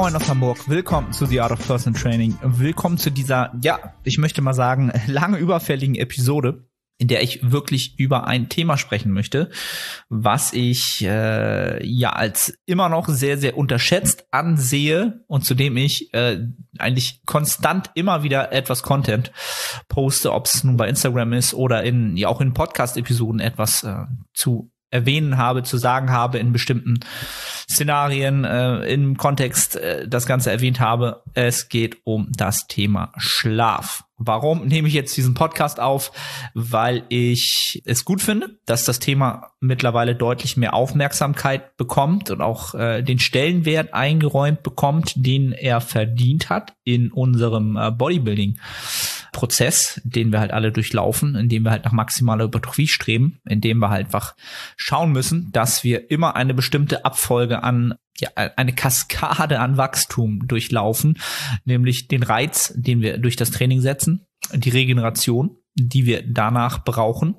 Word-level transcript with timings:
Moin 0.00 0.16
aus 0.16 0.30
Hamburg, 0.30 0.66
willkommen 0.66 1.12
zu 1.12 1.26
The 1.26 1.42
Art 1.42 1.52
of 1.52 1.66
Personal 1.66 2.00
Training, 2.00 2.38
willkommen 2.42 2.96
zu 2.96 3.10
dieser, 3.10 3.52
ja, 3.60 3.92
ich 4.02 4.16
möchte 4.16 4.40
mal 4.40 4.54
sagen, 4.54 4.90
lange 5.06 5.36
überfälligen 5.36 5.94
Episode, 5.94 6.64
in 6.96 7.06
der 7.06 7.22
ich 7.22 7.52
wirklich 7.52 7.98
über 7.98 8.26
ein 8.26 8.48
Thema 8.48 8.78
sprechen 8.78 9.12
möchte, 9.12 9.50
was 10.08 10.54
ich 10.54 11.02
äh, 11.02 11.86
ja 11.86 12.14
als 12.14 12.58
immer 12.64 12.88
noch 12.88 13.10
sehr, 13.10 13.36
sehr 13.36 13.58
unterschätzt 13.58 14.24
ansehe 14.30 15.22
und 15.26 15.44
zu 15.44 15.54
dem 15.54 15.76
ich 15.76 16.14
äh, 16.14 16.46
eigentlich 16.78 17.20
konstant 17.26 17.90
immer 17.94 18.22
wieder 18.22 18.52
etwas 18.52 18.82
Content 18.82 19.32
poste, 19.88 20.32
ob 20.32 20.46
es 20.46 20.64
nun 20.64 20.78
bei 20.78 20.88
Instagram 20.88 21.34
ist 21.34 21.52
oder 21.52 21.82
in 21.82 22.16
ja 22.16 22.28
auch 22.28 22.40
in 22.40 22.54
Podcast-Episoden 22.54 23.38
etwas 23.38 23.84
äh, 23.84 24.06
zu 24.32 24.69
erwähnen 24.90 25.36
habe, 25.36 25.62
zu 25.62 25.76
sagen 25.76 26.10
habe 26.10 26.38
in 26.38 26.52
bestimmten 26.52 27.00
Szenarien, 27.70 28.44
äh, 28.44 28.92
im 28.92 29.16
Kontext 29.16 29.76
äh, 29.76 30.08
das 30.08 30.26
Ganze 30.26 30.50
erwähnt 30.50 30.80
habe. 30.80 31.22
Es 31.34 31.68
geht 31.68 31.98
um 32.04 32.28
das 32.36 32.66
Thema 32.66 33.12
Schlaf. 33.16 34.04
Warum 34.22 34.66
nehme 34.66 34.86
ich 34.86 34.92
jetzt 34.92 35.16
diesen 35.16 35.32
Podcast 35.32 35.80
auf? 35.80 36.12
Weil 36.52 37.04
ich 37.08 37.82
es 37.86 38.04
gut 38.04 38.20
finde, 38.20 38.58
dass 38.66 38.84
das 38.84 38.98
Thema 38.98 39.52
mittlerweile 39.60 40.14
deutlich 40.14 40.58
mehr 40.58 40.74
Aufmerksamkeit 40.74 41.76
bekommt 41.78 42.30
und 42.30 42.42
auch 42.42 42.74
äh, 42.74 43.02
den 43.02 43.18
Stellenwert 43.18 43.94
eingeräumt 43.94 44.62
bekommt, 44.62 45.14
den 45.16 45.52
er 45.52 45.80
verdient 45.80 46.50
hat 46.50 46.74
in 46.84 47.10
unserem 47.10 47.76
äh, 47.76 47.90
Bodybuilding. 47.90 48.58
Prozess, 49.32 50.00
den 50.04 50.32
wir 50.32 50.40
halt 50.40 50.52
alle 50.52 50.72
durchlaufen, 50.72 51.34
in 51.34 51.48
dem 51.48 51.64
wir 51.64 51.70
halt 51.70 51.84
nach 51.84 51.92
maximaler 51.92 52.44
Hypertrophie 52.44 52.88
streben, 52.88 53.40
in 53.46 53.60
dem 53.60 53.78
wir 53.78 53.90
halt 53.90 54.06
einfach 54.06 54.34
schauen 54.76 55.12
müssen, 55.12 55.50
dass 55.52 55.84
wir 55.84 56.10
immer 56.10 56.36
eine 56.36 56.54
bestimmte 56.54 57.04
Abfolge 57.04 57.62
an 57.62 57.94
ja, 58.18 58.28
eine 58.56 58.74
Kaskade 58.74 59.60
an 59.60 59.76
Wachstum 59.76 60.46
durchlaufen, 60.46 61.18
nämlich 61.64 62.08
den 62.08 62.22
Reiz, 62.22 62.72
den 62.76 63.00
wir 63.00 63.18
durch 63.18 63.36
das 63.36 63.50
Training 63.50 63.80
setzen, 63.80 64.26
die 64.52 64.70
Regeneration, 64.70 65.56
die 65.74 66.06
wir 66.06 66.22
danach 66.26 66.84
brauchen, 66.84 67.36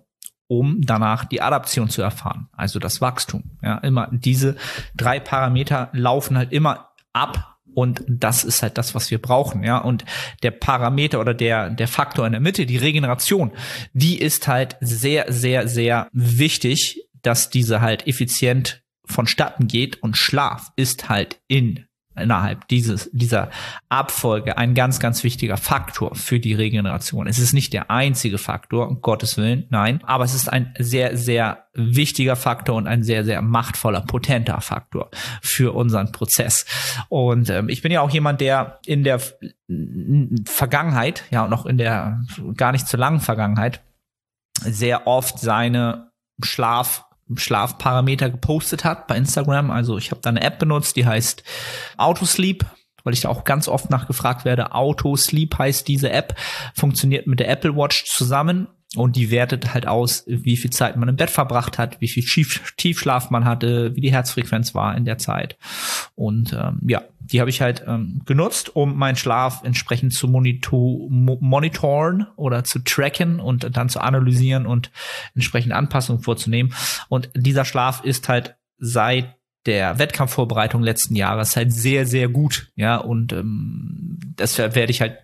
um 0.47 0.81
danach 0.81 1.25
die 1.25 1.41
Adaption 1.41 1.89
zu 1.89 2.01
erfahren, 2.01 2.49
also 2.51 2.79
das 2.79 2.99
Wachstum. 2.99 3.57
Ja, 3.61 3.77
immer 3.77 4.09
diese 4.11 4.57
drei 4.95 5.19
Parameter 5.19 5.89
laufen 5.93 6.37
halt 6.37 6.51
immer 6.51 6.89
ab 7.13 7.59
und 7.73 8.03
das 8.07 8.43
ist 8.43 8.61
halt 8.61 8.77
das, 8.77 8.95
was 8.95 9.11
wir 9.11 9.21
brauchen, 9.21 9.63
ja. 9.63 9.77
Und 9.77 10.05
der 10.43 10.51
Parameter 10.51 11.19
oder 11.19 11.33
der, 11.33 11.69
der 11.69 11.87
Faktor 11.87 12.25
in 12.25 12.33
der 12.33 12.41
Mitte, 12.41 12.65
die 12.65 12.77
Regeneration, 12.77 13.51
die 13.93 14.19
ist 14.19 14.47
halt 14.47 14.77
sehr, 14.81 15.31
sehr, 15.31 15.67
sehr 15.67 16.07
wichtig, 16.11 17.07
dass 17.21 17.49
diese 17.49 17.81
halt 17.81 18.07
effizient 18.07 18.83
vonstatten 19.05 19.67
geht 19.67 20.01
und 20.01 20.17
Schlaf 20.17 20.71
ist 20.75 21.09
halt 21.09 21.41
in 21.47 21.85
innerhalb 22.15 22.67
dieses, 22.67 23.09
dieser 23.13 23.49
Abfolge 23.89 24.57
ein 24.57 24.73
ganz, 24.73 24.99
ganz 24.99 25.23
wichtiger 25.23 25.57
Faktor 25.57 26.15
für 26.15 26.39
die 26.39 26.53
Regeneration. 26.53 27.27
Es 27.27 27.39
ist 27.39 27.53
nicht 27.53 27.73
der 27.73 27.89
einzige 27.89 28.37
Faktor, 28.37 28.87
um 28.87 29.01
Gottes 29.01 29.37
Willen, 29.37 29.65
nein, 29.69 30.01
aber 30.03 30.23
es 30.23 30.33
ist 30.33 30.49
ein 30.49 30.73
sehr, 30.77 31.17
sehr 31.17 31.67
wichtiger 31.73 32.35
Faktor 32.35 32.75
und 32.75 32.87
ein 32.87 33.03
sehr, 33.03 33.23
sehr 33.23 33.41
machtvoller, 33.41 34.01
potenter 34.01 34.59
Faktor 34.61 35.09
für 35.41 35.73
unseren 35.73 36.11
Prozess. 36.11 36.65
Und 37.07 37.49
ähm, 37.49 37.69
ich 37.69 37.81
bin 37.81 37.91
ja 37.91 38.01
auch 38.01 38.09
jemand, 38.09 38.41
der 38.41 38.79
in 38.85 39.03
der 39.03 39.21
Vergangenheit, 40.45 41.23
ja, 41.31 41.45
und 41.45 41.53
auch 41.53 41.65
in 41.65 41.77
der 41.77 42.21
gar 42.57 42.73
nicht 42.73 42.87
zu 42.87 42.97
langen 42.97 43.21
Vergangenheit, 43.21 43.81
sehr 44.59 45.07
oft 45.07 45.39
seine 45.39 46.11
Schlaf 46.43 47.05
Schlafparameter 47.37 48.29
gepostet 48.29 48.83
hat 48.83 49.07
bei 49.07 49.17
Instagram. 49.17 49.71
Also 49.71 49.97
ich 49.97 50.11
habe 50.11 50.21
da 50.21 50.29
eine 50.29 50.41
App 50.41 50.59
benutzt, 50.59 50.95
die 50.95 51.05
heißt 51.05 51.43
Autosleep, 51.97 52.65
weil 53.03 53.13
ich 53.13 53.21
da 53.21 53.29
auch 53.29 53.43
ganz 53.43 53.67
oft 53.67 53.89
nachgefragt 53.89 54.45
werde. 54.45 54.73
Autosleep 54.73 55.57
heißt 55.57 55.87
diese 55.87 56.11
App, 56.11 56.35
funktioniert 56.75 57.27
mit 57.27 57.39
der 57.39 57.49
Apple 57.49 57.75
Watch 57.75 58.05
zusammen 58.05 58.67
und 58.97 59.15
die 59.15 59.31
wertet 59.31 59.73
halt 59.73 59.87
aus, 59.87 60.25
wie 60.27 60.57
viel 60.57 60.69
Zeit 60.69 60.97
man 60.97 61.07
im 61.07 61.15
Bett 61.15 61.29
verbracht 61.29 61.77
hat, 61.77 62.01
wie 62.01 62.09
viel 62.09 62.23
Tief 62.23 62.73
Tiefschlaf 62.75 63.29
man 63.29 63.45
hatte, 63.45 63.95
wie 63.95 64.01
die 64.01 64.11
Herzfrequenz 64.11 64.75
war 64.75 64.97
in 64.97 65.05
der 65.05 65.17
Zeit. 65.17 65.57
Und 66.15 66.51
ähm, 66.51 66.79
ja, 66.85 67.01
die 67.19 67.39
habe 67.39 67.49
ich 67.49 67.61
halt 67.61 67.85
ähm, 67.87 68.21
genutzt, 68.25 68.75
um 68.75 68.97
meinen 68.97 69.15
Schlaf 69.15 69.63
entsprechend 69.63 70.13
zu 70.13 70.27
monitor 70.27 71.09
monitoren 71.09 72.27
oder 72.35 72.65
zu 72.65 72.79
tracken 72.79 73.39
und 73.39 73.77
dann 73.77 73.87
zu 73.87 74.01
analysieren 74.01 74.65
und 74.65 74.91
entsprechende 75.35 75.75
Anpassungen 75.75 76.21
vorzunehmen. 76.21 76.73
Und 77.07 77.29
dieser 77.33 77.63
Schlaf 77.63 78.03
ist 78.03 78.27
halt 78.27 78.55
seit 78.77 79.37
der 79.65 79.99
Wettkampfvorbereitung 79.99 80.83
letzten 80.83 81.15
Jahres 81.15 81.55
halt 81.55 81.71
sehr, 81.71 82.05
sehr 82.05 82.27
gut. 82.27 82.71
Ja, 82.75 82.97
und 82.97 83.31
ähm, 83.31 84.19
das 84.35 84.57
werde 84.57 84.91
ich 84.91 84.99
halt 84.99 85.17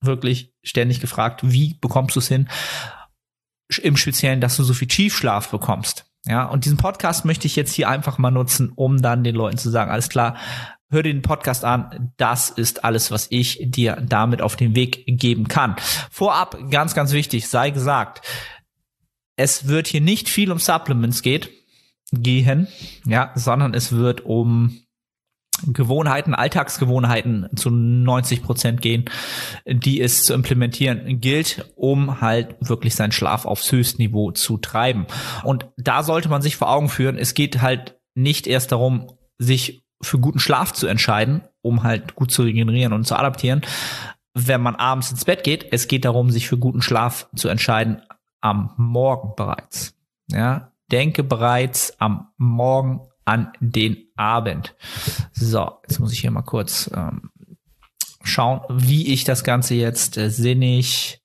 wirklich 0.00 0.52
ständig 0.62 1.00
gefragt, 1.00 1.40
wie 1.42 1.74
bekommst 1.80 2.16
du 2.16 2.20
es 2.20 2.28
hin? 2.28 2.48
Im 3.82 3.96
Speziellen, 3.96 4.40
dass 4.40 4.56
du 4.56 4.62
so 4.62 4.74
viel 4.74 4.88
Tiefschlaf 4.88 5.50
bekommst. 5.50 6.06
Ja, 6.26 6.44
und 6.44 6.64
diesen 6.64 6.78
Podcast 6.78 7.24
möchte 7.24 7.46
ich 7.46 7.56
jetzt 7.56 7.72
hier 7.72 7.88
einfach 7.88 8.18
mal 8.18 8.30
nutzen, 8.30 8.72
um 8.74 9.00
dann 9.00 9.24
den 9.24 9.34
Leuten 9.34 9.58
zu 9.58 9.70
sagen, 9.70 9.90
alles 9.90 10.08
klar, 10.08 10.36
hör 10.90 11.02
dir 11.02 11.12
den 11.12 11.22
Podcast 11.22 11.64
an. 11.64 12.12
Das 12.16 12.50
ist 12.50 12.84
alles, 12.84 13.10
was 13.10 13.26
ich 13.30 13.58
dir 13.62 13.96
damit 14.06 14.42
auf 14.42 14.56
den 14.56 14.74
Weg 14.74 15.04
geben 15.06 15.48
kann. 15.48 15.76
Vorab, 16.10 16.58
ganz, 16.70 16.94
ganz 16.94 17.12
wichtig, 17.12 17.48
sei 17.48 17.70
gesagt, 17.70 18.26
es 19.36 19.68
wird 19.68 19.86
hier 19.86 20.00
nicht 20.00 20.28
viel 20.28 20.50
um 20.50 20.58
Supplements 20.58 21.22
geht, 21.22 21.50
gehen, 22.12 22.66
ja, 23.04 23.32
sondern 23.34 23.74
es 23.74 23.92
wird 23.92 24.22
um 24.22 24.80
Gewohnheiten, 25.66 26.34
Alltagsgewohnheiten 26.34 27.48
zu 27.56 27.70
90 27.70 28.42
Prozent 28.42 28.80
gehen, 28.80 29.06
die 29.66 30.00
es 30.00 30.22
zu 30.22 30.34
implementieren 30.34 31.20
gilt, 31.20 31.72
um 31.76 32.20
halt 32.20 32.56
wirklich 32.60 32.94
seinen 32.94 33.12
Schlaf 33.12 33.44
aufs 33.44 33.70
Höchstniveau 33.72 34.32
zu 34.32 34.58
treiben. 34.58 35.06
Und 35.44 35.66
da 35.76 36.02
sollte 36.02 36.28
man 36.28 36.42
sich 36.42 36.56
vor 36.56 36.70
Augen 36.70 36.88
führen, 36.88 37.18
es 37.18 37.34
geht 37.34 37.60
halt 37.60 37.96
nicht 38.14 38.46
erst 38.46 38.72
darum, 38.72 39.12
sich 39.38 39.82
für 40.00 40.18
guten 40.18 40.38
Schlaf 40.38 40.72
zu 40.72 40.86
entscheiden, 40.86 41.42
um 41.60 41.82
halt 41.82 42.14
gut 42.14 42.30
zu 42.30 42.42
regenerieren 42.42 42.92
und 42.92 43.06
zu 43.06 43.16
adaptieren, 43.16 43.62
wenn 44.34 44.60
man 44.60 44.76
abends 44.76 45.10
ins 45.10 45.24
Bett 45.24 45.42
geht. 45.42 45.66
Es 45.72 45.88
geht 45.88 46.04
darum, 46.04 46.30
sich 46.30 46.48
für 46.48 46.58
guten 46.58 46.82
Schlaf 46.82 47.28
zu 47.34 47.48
entscheiden 47.48 48.02
am 48.40 48.72
Morgen 48.76 49.34
bereits. 49.36 49.94
Ja, 50.30 50.72
denke 50.92 51.24
bereits 51.24 51.98
am 51.98 52.28
Morgen 52.36 53.00
an 53.24 53.52
den 53.60 54.07
Abend. 54.18 54.74
So, 55.32 55.78
jetzt 55.88 55.98
muss 55.98 56.12
ich 56.12 56.20
hier 56.20 56.30
mal 56.30 56.42
kurz 56.42 56.90
ähm, 56.94 57.30
schauen, 58.22 58.60
wie 58.68 59.12
ich 59.12 59.24
das 59.24 59.44
Ganze 59.44 59.74
jetzt 59.74 60.16
äh, 60.16 60.30
sinnig 60.30 61.20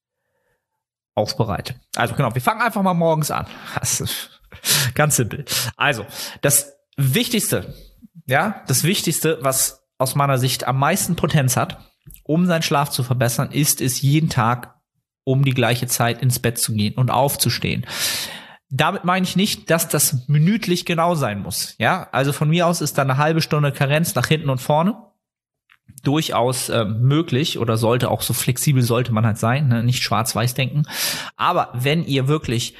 aufbereite. 1.16 1.76
Also 1.96 2.16
genau, 2.16 2.34
wir 2.34 2.42
fangen 2.42 2.62
einfach 2.62 2.82
mal 2.82 2.94
morgens 2.94 3.32
an. 3.32 3.46
Ganz 4.94 5.16
simpel. 5.16 5.46
Also, 5.78 6.06
das 6.42 6.74
Wichtigste, 6.96 7.74
ja, 8.26 8.64
das 8.68 8.84
Wichtigste, 8.84 9.40
was 9.42 9.84
aus 9.98 10.16
meiner 10.16 10.38
Sicht 10.38 10.68
am 10.68 10.78
meisten 10.80 11.16
Potenz 11.16 11.58
hat, 11.58 11.80
um 12.24 12.46
seinen 12.46 12.62
Schlaf 12.62 12.90
zu 12.90 13.04
verbessern, 13.04 13.52
ist 13.52 13.82
es 13.82 14.02
jeden 14.02 14.30
Tag 14.30 14.76
um 15.24 15.46
die 15.46 15.54
gleiche 15.54 15.88
Zeit 15.88 16.22
ins 16.22 16.40
Bett 16.40 16.58
zu 16.58 16.74
gehen 16.74 16.96
und 16.96 17.10
aufzustehen. 17.10 17.86
Damit 18.76 19.04
meine 19.04 19.24
ich 19.24 19.36
nicht, 19.36 19.70
dass 19.70 19.88
das 19.88 20.28
minütlich 20.28 20.84
genau 20.84 21.14
sein 21.14 21.44
muss. 21.44 21.76
Ja, 21.78 22.08
also 22.12 22.34
von 22.34 22.50
mir 22.50 22.66
aus 22.66 22.82
ist 22.82 22.98
da 22.98 23.04
eine 23.04 23.18
halbe 23.18 23.40
Stunde 23.40 23.72
Karenz 23.72 24.16
nach 24.16 24.26
hinten 24.26 24.50
und 24.50 24.60
vorne 24.60 24.98
durchaus 26.02 26.70
äh, 26.70 26.84
möglich 26.84 27.60
oder 27.60 27.78
sollte 27.78 28.10
auch 28.10 28.24
so 28.24 28.34
flexibel 28.34 28.82
sollte 28.82 29.14
man 29.14 29.28
halt 29.28 29.38
sein, 29.38 29.68
ne? 29.68 29.84
nicht 29.84 30.02
schwarz-weiß 30.02 30.56
denken. 30.56 30.84
Aber 31.38 31.70
wenn 31.74 32.04
ihr 32.04 32.28
wirklich 32.28 32.74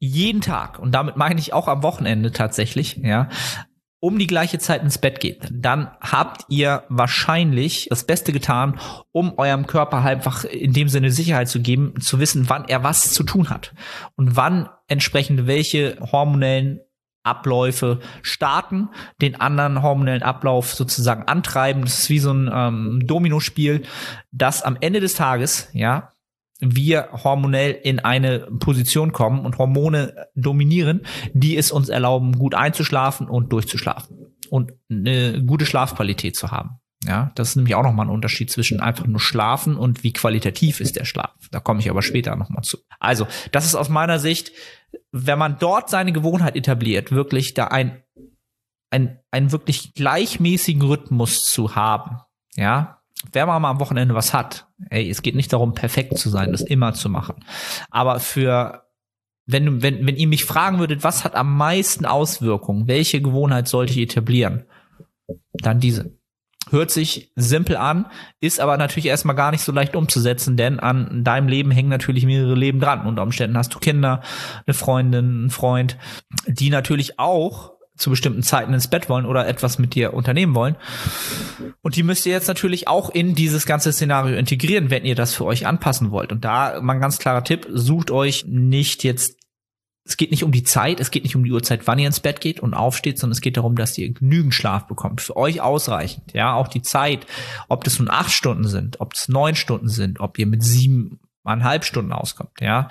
jeden 0.00 0.40
Tag 0.40 0.80
und 0.80 0.90
damit 0.90 1.16
meine 1.16 1.38
ich 1.38 1.52
auch 1.52 1.68
am 1.68 1.84
Wochenende 1.84 2.32
tatsächlich, 2.32 2.96
ja, 2.96 3.28
um 4.00 4.18
die 4.18 4.26
gleiche 4.26 4.58
Zeit 4.58 4.82
ins 4.82 4.98
Bett 4.98 5.20
geht, 5.20 5.48
dann 5.50 5.90
habt 6.00 6.44
ihr 6.48 6.82
wahrscheinlich 6.88 7.86
das 7.88 8.04
Beste 8.04 8.32
getan, 8.32 8.78
um 9.12 9.38
eurem 9.38 9.66
Körper 9.68 10.02
halt 10.02 10.18
einfach 10.18 10.44
in 10.44 10.72
dem 10.72 10.88
Sinne 10.88 11.12
Sicherheit 11.12 11.48
zu 11.48 11.60
geben, 11.60 12.00
zu 12.00 12.18
wissen, 12.18 12.48
wann 12.50 12.66
er 12.66 12.82
was 12.82 13.12
zu 13.12 13.22
tun 13.22 13.48
hat 13.48 13.74
und 14.16 14.36
wann 14.36 14.68
entsprechend 14.88 15.46
welche 15.46 15.98
hormonellen 16.00 16.80
Abläufe 17.22 17.98
starten, 18.22 18.88
den 19.20 19.40
anderen 19.40 19.82
hormonellen 19.82 20.22
Ablauf 20.22 20.72
sozusagen 20.74 21.24
antreiben. 21.24 21.82
Das 21.82 21.98
ist 21.98 22.10
wie 22.10 22.20
so 22.20 22.32
ein 22.32 22.48
ähm, 22.52 23.02
Dominospiel, 23.04 23.82
das 24.30 24.62
am 24.62 24.76
Ende 24.80 25.00
des 25.00 25.14
Tages, 25.14 25.68
ja, 25.72 26.12
wir 26.60 27.08
hormonell 27.12 27.72
in 27.72 27.98
eine 27.98 28.40
Position 28.60 29.12
kommen 29.12 29.44
und 29.44 29.58
Hormone 29.58 30.28
dominieren, 30.34 31.02
die 31.34 31.56
es 31.56 31.70
uns 31.70 31.88
erlauben, 31.88 32.32
gut 32.32 32.54
einzuschlafen 32.54 33.28
und 33.28 33.52
durchzuschlafen 33.52 34.34
und 34.48 34.72
eine 34.90 35.44
gute 35.44 35.66
Schlafqualität 35.66 36.34
zu 36.34 36.50
haben. 36.50 36.80
Ja, 37.04 37.30
das 37.34 37.50
ist 37.50 37.56
nämlich 37.56 37.74
auch 37.74 37.82
nochmal 37.82 38.06
ein 38.06 38.12
Unterschied 38.12 38.50
zwischen 38.50 38.80
einfach 38.80 39.06
nur 39.06 39.20
schlafen 39.20 39.76
und 39.76 40.02
wie 40.02 40.12
qualitativ 40.12 40.80
ist 40.80 40.96
der 40.96 41.04
Schlaf. 41.04 41.34
Da 41.50 41.60
komme 41.60 41.80
ich 41.80 41.90
aber 41.90 42.02
später 42.02 42.34
nochmal 42.36 42.64
zu. 42.64 42.78
Also, 42.98 43.26
das 43.52 43.66
ist 43.66 43.74
aus 43.74 43.90
meiner 43.90 44.18
Sicht, 44.18 44.50
wenn 45.12 45.38
man 45.38 45.58
dort 45.58 45.90
seine 45.90 46.12
Gewohnheit 46.12 46.56
etabliert, 46.56 47.12
wirklich 47.12 47.54
da 47.54 47.68
ein 47.68 48.02
ein, 48.90 49.18
einen 49.30 49.52
wirklich 49.52 49.94
gleichmäßigen 49.94 50.82
Rhythmus 50.82 51.44
zu 51.44 51.74
haben, 51.74 52.20
ja, 52.54 53.02
wer 53.32 53.46
mal 53.46 53.56
am 53.56 53.80
Wochenende 53.80 54.14
was 54.14 54.32
hat, 54.32 54.68
ey, 54.90 55.10
es 55.10 55.22
geht 55.22 55.34
nicht 55.34 55.52
darum, 55.52 55.74
perfekt 55.74 56.18
zu 56.18 56.30
sein, 56.30 56.52
das 56.52 56.62
immer 56.62 56.94
zu 56.94 57.08
machen. 57.08 57.44
Aber 57.90 58.20
für 58.20 58.84
wenn, 59.46 59.82
wenn, 59.82 60.06
wenn 60.06 60.16
ihr 60.16 60.26
mich 60.26 60.44
fragen 60.44 60.78
würdet, 60.78 61.04
was 61.04 61.24
hat 61.24 61.34
am 61.34 61.56
meisten 61.56 62.04
Auswirkungen, 62.04 62.88
welche 62.88 63.20
Gewohnheit 63.20 63.68
sollte 63.68 63.92
ich 63.92 63.98
etablieren, 63.98 64.64
dann 65.52 65.78
diese. 65.80 66.15
Hört 66.70 66.90
sich 66.90 67.30
simpel 67.36 67.76
an, 67.76 68.06
ist 68.40 68.60
aber 68.60 68.76
natürlich 68.76 69.06
erstmal 69.06 69.36
gar 69.36 69.52
nicht 69.52 69.62
so 69.62 69.70
leicht 69.70 69.94
umzusetzen, 69.94 70.56
denn 70.56 70.80
an 70.80 71.22
deinem 71.22 71.46
Leben 71.46 71.70
hängen 71.70 71.88
natürlich 71.88 72.26
mehrere 72.26 72.56
Leben 72.56 72.80
dran. 72.80 73.06
Unter 73.06 73.22
Umständen 73.22 73.56
hast 73.56 73.72
du 73.74 73.78
Kinder, 73.78 74.20
eine 74.66 74.74
Freundin, 74.74 75.24
einen 75.24 75.50
Freund, 75.50 75.96
die 76.46 76.70
natürlich 76.70 77.20
auch 77.20 77.76
zu 77.96 78.10
bestimmten 78.10 78.42
Zeiten 78.42 78.74
ins 78.74 78.88
Bett 78.88 79.08
wollen 79.08 79.26
oder 79.26 79.46
etwas 79.46 79.78
mit 79.78 79.94
dir 79.94 80.12
unternehmen 80.12 80.54
wollen. 80.54 80.76
Und 81.82 81.96
die 81.96 82.02
müsst 82.02 82.26
ihr 82.26 82.32
jetzt 82.32 82.48
natürlich 82.48 82.88
auch 82.88 83.10
in 83.10 83.34
dieses 83.34 83.64
ganze 83.64 83.92
Szenario 83.92 84.36
integrieren, 84.36 84.90
wenn 84.90 85.04
ihr 85.04 85.14
das 85.14 85.34
für 85.34 85.44
euch 85.44 85.66
anpassen 85.66 86.10
wollt. 86.10 86.32
Und 86.32 86.44
da 86.44 86.80
mal 86.82 86.94
ein 86.94 87.00
ganz 87.00 87.18
klarer 87.18 87.44
Tipp, 87.44 87.66
sucht 87.70 88.10
euch 88.10 88.44
nicht 88.46 89.04
jetzt 89.04 89.36
es 90.06 90.16
geht 90.16 90.30
nicht 90.30 90.44
um 90.44 90.52
die 90.52 90.62
Zeit, 90.62 91.00
es 91.00 91.10
geht 91.10 91.24
nicht 91.24 91.34
um 91.34 91.42
die 91.42 91.50
Uhrzeit, 91.50 91.86
wann 91.88 91.98
ihr 91.98 92.06
ins 92.06 92.20
Bett 92.20 92.40
geht 92.40 92.60
und 92.60 92.74
aufsteht, 92.74 93.18
sondern 93.18 93.32
es 93.32 93.40
geht 93.40 93.56
darum, 93.56 93.74
dass 93.74 93.98
ihr 93.98 94.12
genügend 94.12 94.54
Schlaf 94.54 94.86
bekommt. 94.86 95.20
Für 95.20 95.36
euch 95.36 95.60
ausreichend. 95.60 96.32
Ja, 96.32 96.54
auch 96.54 96.68
die 96.68 96.82
Zeit, 96.82 97.26
ob 97.68 97.82
das 97.82 97.98
nun 97.98 98.08
acht 98.08 98.30
Stunden 98.30 98.68
sind, 98.68 99.00
ob 99.00 99.14
es 99.14 99.28
neun 99.28 99.56
Stunden 99.56 99.88
sind, 99.88 100.20
ob 100.20 100.38
ihr 100.38 100.46
mit 100.46 100.62
siebeneinhalb 100.62 101.84
Stunden 101.84 102.12
auskommt. 102.12 102.60
Ja, 102.60 102.88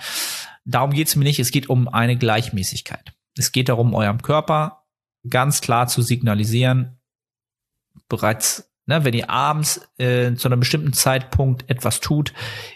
darum 0.65 0.91
geht 0.91 1.07
es 1.07 1.15
mir 1.15 1.23
nicht. 1.23 1.39
Es 1.39 1.51
geht 1.51 1.69
um 1.69 1.87
eine 1.87 2.17
Gleichmäßigkeit. 2.17 3.13
Es 3.37 3.53
geht 3.53 3.69
darum, 3.69 3.93
eurem 3.93 4.21
Körper 4.21 4.83
ganz 5.29 5.61
klar 5.61 5.87
zu 5.87 6.01
signalisieren, 6.01 6.99
bereits, 8.09 8.69
ne, 8.85 9.03
wenn 9.03 9.13
ihr 9.13 9.29
abends 9.29 9.87
äh, 9.97 10.33
zu 10.35 10.47
einem 10.47 10.59
bestimmten 10.59 10.93
Zeitpunkt 10.93 11.69
etwas 11.69 11.99
tut, 11.99 12.33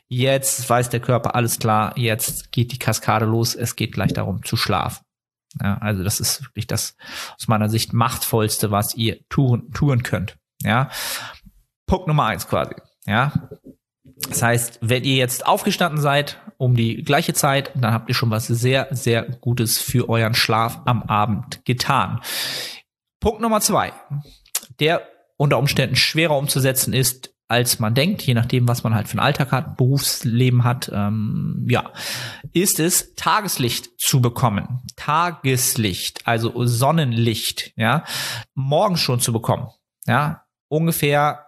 jetzt 0.07 0.69
weiß 0.69 0.89
der 0.89 0.99
Körper 0.99 1.35
alles 1.35 1.59
klar, 1.59 1.97
jetzt 1.97 2.51
geht 2.51 2.71
die 2.71 2.79
Kaskade 2.79 3.25
los, 3.25 3.55
es 3.55 3.75
geht 3.75 3.93
gleich 3.93 4.13
darum 4.13 4.43
zu 4.43 4.57
schlafen. 4.57 5.03
Ja, 5.61 5.77
also 5.79 6.03
das 6.03 6.19
ist 6.19 6.43
wirklich 6.43 6.67
das 6.67 6.95
aus 7.35 7.47
meiner 7.47 7.69
Sicht 7.69 7.93
machtvollste, 7.93 8.69
was 8.71 8.95
ihr 8.95 9.19
tun, 9.29 9.71
tun 9.71 10.03
könnt. 10.03 10.37
Ja, 10.61 10.89
Punkt 11.87 12.07
Nummer 12.07 12.25
eins 12.25 12.47
quasi. 12.47 12.75
Ja, 13.05 13.49
das 14.27 14.43
heißt, 14.43 14.79
wenn 14.81 15.03
ihr 15.03 15.15
jetzt 15.15 15.45
aufgestanden 15.45 16.01
seid 16.01 16.41
um 16.57 16.75
die 16.75 17.03
gleiche 17.03 17.33
Zeit, 17.33 17.71
dann 17.75 17.93
habt 17.93 18.09
ihr 18.09 18.15
schon 18.15 18.29
was 18.29 18.47
sehr, 18.47 18.87
sehr 18.91 19.23
Gutes 19.23 19.79
für 19.79 20.09
euren 20.09 20.33
Schlaf 20.33 20.81
am 20.85 21.03
Abend 21.03 21.63
getan. 21.65 22.21
Punkt 23.19 23.41
Nummer 23.41 23.61
zwei, 23.61 23.93
der 24.79 25.01
unter 25.39 25.57
Umständen 25.57 25.95
schwerer 25.95 26.37
umzusetzen 26.37 26.93
ist, 26.93 27.33
als 27.47 27.79
man 27.79 27.95
denkt, 27.95 28.21
je 28.21 28.33
nachdem, 28.33 28.67
was 28.67 28.83
man 28.83 28.93
halt 28.93 29.07
für 29.07 29.13
einen 29.13 29.25
Alltag 29.25 29.51
hat, 29.51 29.77
Berufsleben 29.77 30.65
hat, 30.65 30.91
ähm, 30.93 31.65
ja, 31.67 31.91
ist 32.53 32.79
es, 32.79 33.15
Tageslicht 33.15 33.99
zu 33.99 34.21
bekommen. 34.21 34.81
Tageslicht, 34.97 36.27
also 36.27 36.65
Sonnenlicht, 36.65 37.73
ja, 37.77 38.03
morgens 38.53 38.99
schon 38.99 39.21
zu 39.21 39.31
bekommen, 39.31 39.69
ja, 40.05 40.43
ungefähr 40.67 41.45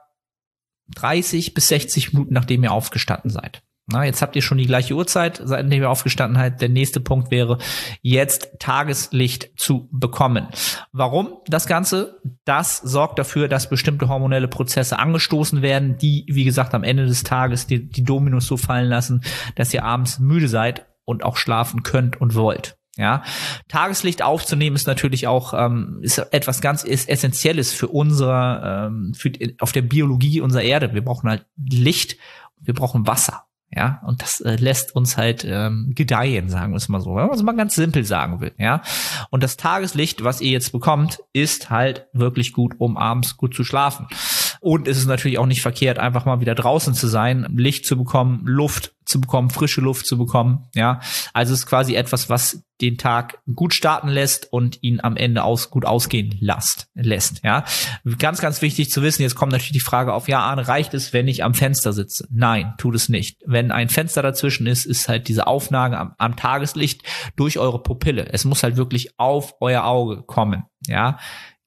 30 0.95 1.53
bis 1.53 1.67
60 1.67 2.13
Minuten, 2.13 2.33
nachdem 2.33 2.63
ihr 2.63 2.71
aufgestanden 2.71 3.29
seid. 3.29 3.61
Na, 3.91 4.05
jetzt 4.05 4.21
habt 4.21 4.35
ihr 4.35 4.41
schon 4.41 4.57
die 4.57 4.67
gleiche 4.67 4.93
Uhrzeit, 4.93 5.41
seitdem 5.43 5.81
ihr 5.81 5.89
aufgestanden 5.89 6.39
seid. 6.39 6.61
Der 6.61 6.69
nächste 6.69 6.99
Punkt 6.99 7.29
wäre, 7.29 7.57
jetzt 8.01 8.49
Tageslicht 8.59 9.51
zu 9.57 9.89
bekommen. 9.91 10.47
Warum 10.91 11.39
das 11.47 11.67
Ganze? 11.67 12.21
Das 12.45 12.77
sorgt 12.77 13.19
dafür, 13.19 13.47
dass 13.47 13.69
bestimmte 13.69 14.07
hormonelle 14.07 14.47
Prozesse 14.47 14.97
angestoßen 14.97 15.61
werden, 15.61 15.97
die, 15.97 16.25
wie 16.29 16.45
gesagt, 16.45 16.73
am 16.73 16.83
Ende 16.83 17.05
des 17.05 17.23
Tages 17.23 17.67
die, 17.67 17.89
die 17.89 18.03
Dominos 18.03 18.47
so 18.47 18.57
fallen 18.57 18.87
lassen, 18.87 19.23
dass 19.55 19.73
ihr 19.73 19.83
abends 19.83 20.19
müde 20.19 20.47
seid 20.47 20.85
und 21.03 21.23
auch 21.23 21.35
schlafen 21.35 21.83
könnt 21.83 22.19
und 22.19 22.35
wollt. 22.35 22.77
Ja, 22.97 23.23
Tageslicht 23.69 24.21
aufzunehmen 24.21 24.75
ist 24.75 24.85
natürlich 24.85 25.25
auch 25.25 25.53
ähm, 25.53 25.99
ist 26.01 26.17
etwas 26.17 26.59
ganz 26.59 26.83
ist 26.83 27.07
essentielles 27.07 27.73
für 27.73 27.87
unsere 27.87 28.89
ähm, 28.89 29.13
für 29.13 29.31
auf 29.59 29.71
der 29.71 29.81
Biologie 29.81 30.41
unserer 30.41 30.63
Erde. 30.63 30.93
Wir 30.93 31.03
brauchen 31.03 31.29
halt 31.29 31.45
Licht, 31.55 32.17
wir 32.59 32.73
brauchen 32.73 33.07
Wasser. 33.07 33.45
Ja, 33.73 34.01
und 34.05 34.21
das 34.21 34.41
äh, 34.41 34.57
lässt 34.57 34.95
uns 34.95 35.15
halt 35.15 35.45
ähm, 35.47 35.93
gedeihen, 35.95 36.49
sagen 36.49 36.73
wir 36.73 36.77
es 36.77 36.89
mal 36.89 36.99
so, 36.99 37.15
wenn 37.15 37.27
man 37.27 37.35
es 37.35 37.43
mal 37.43 37.55
ganz 37.55 37.75
simpel 37.75 38.03
sagen 38.03 38.41
will. 38.41 38.51
Ja, 38.57 38.81
und 39.29 39.43
das 39.43 39.55
Tageslicht, 39.55 40.25
was 40.25 40.41
ihr 40.41 40.51
jetzt 40.51 40.73
bekommt, 40.73 41.19
ist 41.31 41.69
halt 41.69 42.07
wirklich 42.11 42.51
gut, 42.51 42.75
um 42.79 42.97
abends 42.97 43.37
gut 43.37 43.55
zu 43.55 43.63
schlafen. 43.63 44.07
Und 44.61 44.87
es 44.87 44.99
ist 44.99 45.07
natürlich 45.07 45.39
auch 45.39 45.47
nicht 45.47 45.63
verkehrt, 45.63 45.97
einfach 45.97 46.25
mal 46.25 46.39
wieder 46.39 46.53
draußen 46.53 46.93
zu 46.93 47.07
sein, 47.07 47.47
Licht 47.55 47.83
zu 47.83 47.97
bekommen, 47.97 48.41
Luft 48.45 48.93
zu 49.05 49.19
bekommen, 49.19 49.49
frische 49.49 49.81
Luft 49.81 50.05
zu 50.05 50.19
bekommen. 50.19 50.67
Ja, 50.75 51.01
also 51.33 51.53
es 51.53 51.61
ist 51.61 51.65
quasi 51.65 51.95
etwas, 51.95 52.29
was 52.29 52.63
den 52.79 52.99
Tag 52.99 53.39
gut 53.55 53.73
starten 53.73 54.07
lässt 54.07 54.53
und 54.53 54.83
ihn 54.83 54.99
am 55.01 55.17
Ende 55.17 55.43
aus, 55.43 55.71
gut 55.71 55.83
ausgehen 55.85 56.37
lässt, 56.39 56.89
lässt. 56.93 57.43
Ja, 57.43 57.65
ganz, 58.19 58.39
ganz 58.39 58.61
wichtig 58.61 58.91
zu 58.91 59.01
wissen. 59.01 59.23
Jetzt 59.23 59.33
kommt 59.33 59.51
natürlich 59.51 59.71
die 59.71 59.79
Frage 59.79 60.13
auf, 60.13 60.27
ja, 60.27 60.41
Arne, 60.41 60.67
reicht 60.67 60.93
es, 60.93 61.11
wenn 61.11 61.27
ich 61.27 61.43
am 61.43 61.55
Fenster 61.55 61.91
sitze? 61.91 62.27
Nein, 62.31 62.75
tut 62.77 62.93
es 62.93 63.09
nicht. 63.09 63.41
Wenn 63.47 63.71
ein 63.71 63.89
Fenster 63.89 64.21
dazwischen 64.21 64.67
ist, 64.67 64.85
ist 64.85 65.09
halt 65.09 65.27
diese 65.27 65.47
Aufnahme 65.47 65.97
am, 65.97 66.13
am 66.19 66.35
Tageslicht 66.35 67.01
durch 67.35 67.57
eure 67.57 67.81
Pupille. 67.81 68.27
Es 68.31 68.45
muss 68.45 68.61
halt 68.61 68.77
wirklich 68.77 69.19
auf 69.19 69.55
euer 69.59 69.85
Auge 69.85 70.21
kommen. 70.21 70.65
Ja, 70.87 71.19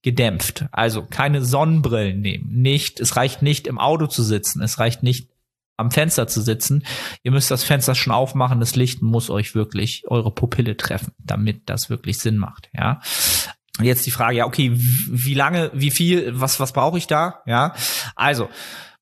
gedämpft. 0.04 0.66
Also 0.70 1.02
keine 1.02 1.42
Sonnenbrillen 1.44 2.20
nehmen. 2.20 2.48
Nicht, 2.50 3.00
es 3.00 3.16
reicht 3.16 3.42
nicht 3.42 3.66
im 3.66 3.78
Auto 3.78 4.06
zu 4.06 4.22
sitzen. 4.22 4.62
Es 4.62 4.78
reicht 4.78 5.02
nicht 5.02 5.28
am 5.76 5.90
Fenster 5.90 6.28
zu 6.28 6.40
sitzen. 6.42 6.84
Ihr 7.22 7.32
müsst 7.32 7.50
das 7.50 7.64
Fenster 7.64 7.94
schon 7.94 8.12
aufmachen. 8.12 8.60
Das 8.60 8.76
Licht 8.76 9.02
muss 9.02 9.30
euch 9.30 9.54
wirklich 9.54 10.04
eure 10.06 10.30
Pupille 10.30 10.76
treffen, 10.76 11.12
damit 11.18 11.62
das 11.66 11.90
wirklich 11.90 12.18
Sinn 12.18 12.36
macht. 12.36 12.68
Ja. 12.76 13.00
Jetzt 13.80 14.06
die 14.06 14.12
Frage, 14.12 14.36
ja, 14.36 14.46
okay, 14.46 14.70
wie 14.74 15.34
lange, 15.34 15.70
wie 15.74 15.90
viel, 15.90 16.38
was, 16.38 16.60
was 16.60 16.72
brauche 16.72 16.98
ich 16.98 17.08
da? 17.08 17.40
Ja. 17.46 17.74
Also, 18.14 18.48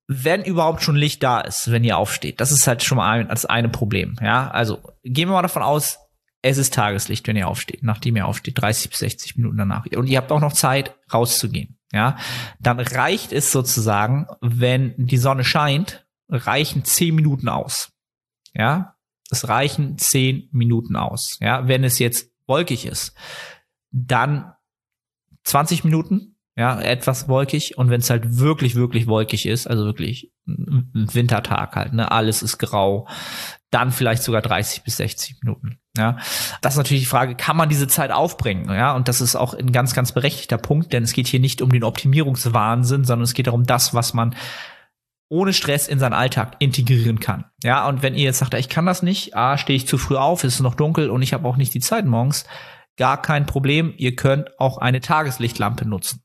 wenn 0.06 0.44
überhaupt 0.44 0.82
schon 0.82 0.96
Licht 0.96 1.22
da 1.22 1.40
ist, 1.40 1.70
wenn 1.70 1.84
ihr 1.84 1.98
aufsteht, 1.98 2.40
das 2.40 2.52
ist 2.52 2.66
halt 2.66 2.82
schon 2.82 2.96
mal 2.96 3.10
ein, 3.10 3.28
das 3.28 3.44
eine 3.44 3.68
Problem. 3.68 4.16
Ja. 4.22 4.50
Also, 4.50 4.78
gehen 5.02 5.28
wir 5.28 5.34
mal 5.34 5.42
davon 5.42 5.62
aus, 5.62 5.98
es 6.42 6.58
ist 6.58 6.74
Tageslicht, 6.74 7.26
wenn 7.28 7.36
ihr 7.36 7.48
aufsteht, 7.48 7.82
nachdem 7.82 8.16
ihr 8.16 8.26
aufsteht, 8.26 8.60
30 8.60 8.90
bis 8.90 8.98
60 8.98 9.36
Minuten 9.36 9.56
danach. 9.56 9.86
Und 9.86 10.08
ihr 10.08 10.18
habt 10.18 10.32
auch 10.32 10.40
noch 10.40 10.52
Zeit, 10.52 10.96
rauszugehen. 11.12 11.78
Ja, 11.92 12.16
dann 12.58 12.80
reicht 12.80 13.32
es 13.32 13.52
sozusagen, 13.52 14.26
wenn 14.40 14.94
die 14.96 15.18
Sonne 15.18 15.44
scheint, 15.44 16.06
reichen 16.28 16.84
10 16.84 17.14
Minuten 17.14 17.48
aus. 17.48 17.92
Ja, 18.54 18.96
es 19.30 19.48
reichen 19.48 19.98
10 19.98 20.48
Minuten 20.52 20.96
aus. 20.96 21.38
Ja, 21.40 21.68
wenn 21.68 21.84
es 21.84 21.98
jetzt 21.98 22.30
wolkig 22.46 22.86
ist, 22.86 23.14
dann 23.90 24.52
20 25.44 25.84
Minuten, 25.84 26.36
ja, 26.56 26.80
etwas 26.80 27.28
wolkig. 27.28 27.78
Und 27.78 27.90
wenn 27.90 28.00
es 28.00 28.10
halt 28.10 28.38
wirklich, 28.38 28.74
wirklich 28.74 29.06
wolkig 29.06 29.46
ist, 29.46 29.66
also 29.66 29.84
wirklich 29.84 30.32
Wintertag 30.44 31.76
halt, 31.76 31.92
ne, 31.92 32.10
alles 32.10 32.42
ist 32.42 32.58
grau, 32.58 33.06
dann 33.70 33.92
vielleicht 33.92 34.22
sogar 34.22 34.42
30 34.42 34.82
bis 34.82 34.96
60 34.96 35.42
Minuten. 35.42 35.78
Ja, 35.96 36.16
das 36.62 36.74
ist 36.74 36.78
natürlich 36.78 37.02
die 37.02 37.08
Frage, 37.08 37.34
kann 37.34 37.56
man 37.56 37.68
diese 37.68 37.86
Zeit 37.86 38.10
aufbringen? 38.10 38.70
Ja, 38.70 38.94
und 38.94 39.08
das 39.08 39.20
ist 39.20 39.36
auch 39.36 39.52
ein 39.52 39.72
ganz, 39.72 39.94
ganz 39.94 40.12
berechtigter 40.12 40.56
Punkt, 40.56 40.92
denn 40.92 41.02
es 41.02 41.12
geht 41.12 41.26
hier 41.26 41.40
nicht 41.40 41.60
um 41.60 41.70
den 41.70 41.84
Optimierungswahnsinn, 41.84 43.04
sondern 43.04 43.24
es 43.24 43.34
geht 43.34 43.46
darum, 43.46 43.64
das, 43.64 43.92
was 43.92 44.14
man 44.14 44.34
ohne 45.28 45.52
Stress 45.52 45.88
in 45.88 45.98
seinen 45.98 46.14
Alltag 46.14 46.56
integrieren 46.60 47.20
kann. 47.20 47.44
Ja, 47.62 47.86
und 47.88 48.02
wenn 48.02 48.14
ihr 48.14 48.24
jetzt 48.24 48.38
sagt, 48.38 48.54
ich 48.54 48.70
kann 48.70 48.86
das 48.86 49.02
nicht, 49.02 49.36
ah, 49.36 49.58
stehe 49.58 49.76
ich 49.76 49.86
zu 49.86 49.98
früh 49.98 50.16
auf, 50.16 50.44
es 50.44 50.54
ist 50.54 50.60
noch 50.60 50.74
dunkel 50.74 51.10
und 51.10 51.20
ich 51.20 51.34
habe 51.34 51.46
auch 51.46 51.56
nicht 51.56 51.74
die 51.74 51.80
Zeit 51.80 52.06
morgens, 52.06 52.46
gar 52.96 53.20
kein 53.20 53.44
Problem. 53.44 53.92
Ihr 53.96 54.16
könnt 54.16 54.58
auch 54.58 54.78
eine 54.78 55.00
Tageslichtlampe 55.00 55.86
nutzen 55.86 56.22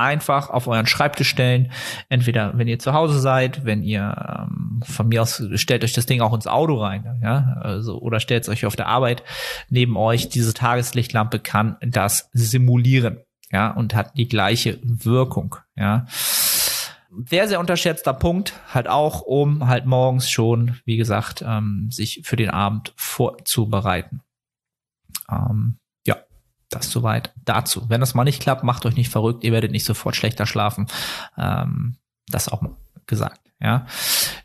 einfach 0.00 0.50
auf 0.50 0.66
euren 0.66 0.86
Schreibtisch 0.86 1.28
stellen. 1.28 1.70
Entweder 2.08 2.56
wenn 2.56 2.68
ihr 2.68 2.78
zu 2.78 2.92
Hause 2.92 3.20
seid, 3.20 3.64
wenn 3.64 3.82
ihr 3.82 4.46
ähm, 4.48 4.80
von 4.84 5.08
mir 5.08 5.22
aus 5.22 5.42
stellt 5.54 5.84
euch 5.84 5.92
das 5.92 6.06
Ding 6.06 6.20
auch 6.20 6.34
ins 6.34 6.46
Auto 6.46 6.76
rein, 6.76 7.20
ja, 7.22 7.56
also 7.60 7.98
oder 8.00 8.20
stellt 8.20 8.44
es 8.44 8.48
euch 8.48 8.66
auf 8.66 8.76
der 8.76 8.88
Arbeit 8.88 9.22
neben 9.68 9.96
euch. 9.96 10.28
Diese 10.28 10.54
Tageslichtlampe 10.54 11.38
kann 11.38 11.76
das 11.80 12.28
simulieren, 12.32 13.18
ja, 13.52 13.70
und 13.70 13.94
hat 13.94 14.16
die 14.16 14.28
gleiche 14.28 14.78
Wirkung, 14.82 15.56
ja. 15.76 16.06
Sehr, 17.28 17.48
sehr 17.48 17.58
unterschätzter 17.58 18.14
Punkt, 18.14 18.54
halt 18.72 18.86
auch, 18.86 19.22
um 19.22 19.66
halt 19.66 19.84
morgens 19.84 20.30
schon, 20.30 20.78
wie 20.84 20.96
gesagt, 20.96 21.42
ähm, 21.44 21.88
sich 21.90 22.20
für 22.22 22.36
den 22.36 22.50
Abend 22.50 22.92
vorzubereiten. 22.96 24.20
Ähm, 25.28 25.79
das 26.70 26.90
soweit 26.90 27.32
dazu. 27.44 27.88
Wenn 27.88 28.00
das 28.00 28.14
mal 28.14 28.24
nicht 28.24 28.40
klappt, 28.40 28.64
macht 28.64 28.86
euch 28.86 28.96
nicht 28.96 29.10
verrückt, 29.10 29.44
ihr 29.44 29.52
werdet 29.52 29.72
nicht 29.72 29.84
sofort 29.84 30.16
schlechter 30.16 30.46
schlafen. 30.46 30.86
Ähm, 31.36 31.96
das 32.28 32.48
auch 32.48 32.62
mal 32.62 32.76
gesagt. 33.06 33.40
Ja. 33.60 33.86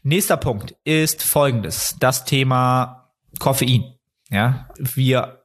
Nächster 0.04 0.38
Punkt 0.38 0.76
ist 0.84 1.24
folgendes: 1.24 1.96
Das 2.00 2.26
Thema 2.26 3.12
Koffein. 3.40 3.94
Ja, 4.30 4.68
wir 4.78 5.44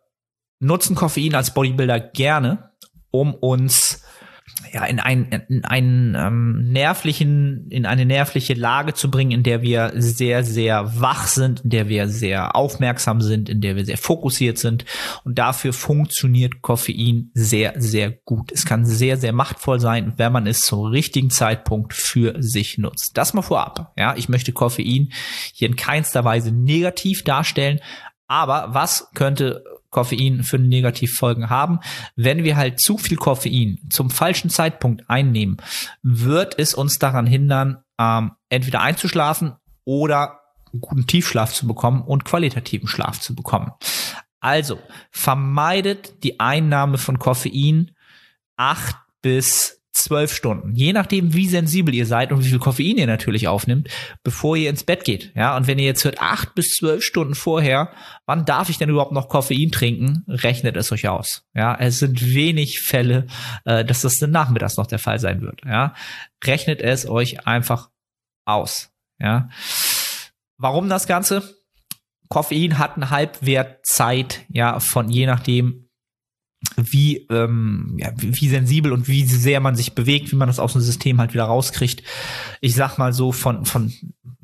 nutzen 0.59 0.97
Koffein 0.97 1.35
als 1.35 1.55
Bodybuilder 1.55 2.01
gerne, 2.01 2.71
um 3.11 3.35
uns 3.35 4.00
ja, 4.73 4.85
in, 4.85 5.01
ein, 5.01 5.45
in 5.49 5.65
einen 5.65 6.15
ähm, 6.15 6.73
nervlichen, 6.73 7.69
in 7.71 7.87
eine 7.87 8.05
nervliche 8.07 8.55
Lage 8.55 8.95
zu 8.95 9.11
bringen, 9.11 9.33
in 9.33 9.43
der 9.43 9.63
wir 9.63 9.93
sehr, 9.95 10.45
sehr 10.45 11.01
wach 11.01 11.27
sind, 11.27 11.61
in 11.61 11.71
der 11.71 11.89
wir 11.89 12.09
sehr 12.09 12.55
aufmerksam 12.55 13.21
sind, 13.21 13.49
in 13.49 13.61
der 13.61 13.77
wir 13.77 13.85
sehr 13.85 13.99
fokussiert 13.99 14.59
sind. 14.59 14.85
Und 15.25 15.39
dafür 15.39 15.73
funktioniert 15.73 16.63
Koffein 16.63 17.31
sehr, 17.35 17.75
sehr 17.77 18.11
gut. 18.11 18.53
Es 18.53 18.65
kann 18.65 18.85
sehr, 18.85 19.17
sehr 19.17 19.33
machtvoll 19.33 19.81
sein, 19.81 20.15
wenn 20.17 20.33
man 20.33 20.47
es 20.47 20.61
zum 20.61 20.87
richtigen 20.87 21.31
Zeitpunkt 21.31 21.95
für 21.95 22.37
sich 22.41 22.79
nutzt. 22.79 23.17
Das 23.17 23.35
mal 23.35 23.43
vorab. 23.43 23.93
Ja, 23.97 24.15
ich 24.17 24.29
möchte 24.29 24.53
Koffein 24.53 25.13
hier 25.53 25.69
in 25.69 25.77
keinster 25.77 26.25
Weise 26.25 26.53
negativ 26.53 27.25
darstellen. 27.25 27.81
Aber 28.31 28.75
was 28.75 29.11
könnte 29.15 29.65
Koffein 29.91 30.45
für 30.45 30.59
Negativfolgen 30.59 31.51
haben. 31.51 31.81
Wenn 32.17 32.45
wir 32.45 32.57
halt 32.57 32.81
zu 32.81 32.97
viel 32.97 33.17
Koffein 33.17 33.81
zum 33.91 34.11
falschen 34.11 34.49
Zeitpunkt 34.49 35.11
einnehmen, 35.11 35.57
wird 36.03 36.59
es 36.59 36.75
uns 36.75 36.99
daran 36.99 37.27
hindern, 37.27 37.83
ähm, 37.99 38.33
entweder 38.49 38.81
einzuschlafen 38.81 39.57
oder 39.85 40.41
guten 40.81 41.07
Tiefschlaf 41.07 41.53
zu 41.53 41.67
bekommen 41.67 42.03
und 42.03 42.25
qualitativen 42.25 42.87
Schlaf 42.87 43.21
zu 43.21 43.35
bekommen. 43.35 43.73
Also 44.39 44.79
vermeidet 45.11 46.23
die 46.23 46.39
Einnahme 46.39 46.97
von 46.97 47.19
Koffein 47.19 47.91
acht 48.57 48.97
bis 49.23 49.80
zwölf 49.93 50.33
Stunden, 50.33 50.75
je 50.75 50.93
nachdem, 50.93 51.35
wie 51.35 51.49
sensibel 51.49 51.95
ihr 51.95 52.07
seid 52.07 52.33
und 52.33 52.45
wie 52.45 52.49
viel 52.49 52.59
Koffein 52.59 52.97
ihr 52.97 53.07
natürlich 53.07 53.49
aufnimmt, 53.49 53.89
bevor 54.23 54.57
ihr 54.57 54.71
ins 54.71 54.85
Bett 54.85 55.05
geht. 55.05 55.33
Ja, 55.35 55.57
und 55.57 55.67
wenn 55.67 55.79
ihr 55.79 55.85
jetzt 55.85 56.05
hört, 56.05 56.21
acht 56.21 56.55
bis 56.55 56.71
zwölf 56.77 57.03
Stunden 57.03 57.35
vorher, 57.35 57.91
wann 58.27 58.45
darf 58.45 58.69
ich 58.69 58.79
denn 58.79 58.89
überhaupt 58.89 59.13
noch 59.13 59.29
Koffein 59.29 59.71
trinken? 59.71 60.25
Rechnet 60.29 60.77
es 60.77 60.93
euch 60.93 61.09
aus. 61.09 61.45
Ja, 61.55 61.75
es 61.75 61.99
sind 61.99 62.35
wenig 62.35 62.81
Fälle, 62.81 63.27
äh, 63.65 63.85
dass 63.85 64.03
das 64.03 64.19
dann 64.19 64.31
nachmittags 64.31 64.77
noch 64.77 64.87
der 64.87 64.99
Fall 64.99 65.19
sein 65.19 65.41
wird. 65.43 65.63
Ja, 65.65 65.95
rechnet 66.45 66.81
es 66.81 67.09
euch 67.09 67.47
einfach 67.47 67.91
aus. 68.45 68.91
Ja, 69.19 69.51
warum 70.57 70.89
das 70.89 71.07
Ganze? 71.07 71.57
Koffein 72.29 72.79
hat 72.79 72.97
eine 72.97 73.11
Halbwertzeit, 73.11 74.47
ja, 74.49 74.79
von 74.79 75.11
je 75.11 75.27
nachdem, 75.27 75.90
wie, 76.77 77.27
ähm, 77.31 77.97
ja, 77.99 78.11
wie, 78.17 78.49
sensibel 78.49 78.93
und 78.93 79.09
wie 79.09 79.25
sehr 79.25 79.61
man 79.61 79.77
sich 79.77 79.95
bewegt, 79.95 80.31
wie 80.31 80.37
man 80.37 80.49
das 80.49 80.59
aus 80.59 80.73
dem 80.73 80.83
System 80.83 81.19
halt 81.19 81.33
wieder 81.33 81.45
rauskriegt. 81.45 82.03
Ich 82.61 82.75
sag 82.75 82.99
mal 82.99 83.13
so 83.13 83.33
von, 83.33 83.65
von 83.65 83.93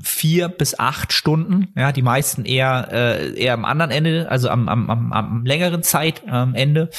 vier 0.03 0.49
bis 0.49 0.79
acht 0.79 1.13
Stunden, 1.13 1.69
ja, 1.77 1.93
die 1.93 2.03
meisten 2.03 2.45
eher, 2.45 2.89
äh, 2.93 3.39
eher 3.39 3.55
am 3.55 3.65
anderen 3.65 3.91
Ende, 3.91 4.31
also 4.31 4.49
am, 4.49 4.69
am, 4.69 4.91
am, 4.91 5.13
am 5.13 5.45
längeren 5.45 5.83
Zeitende. 5.83 6.91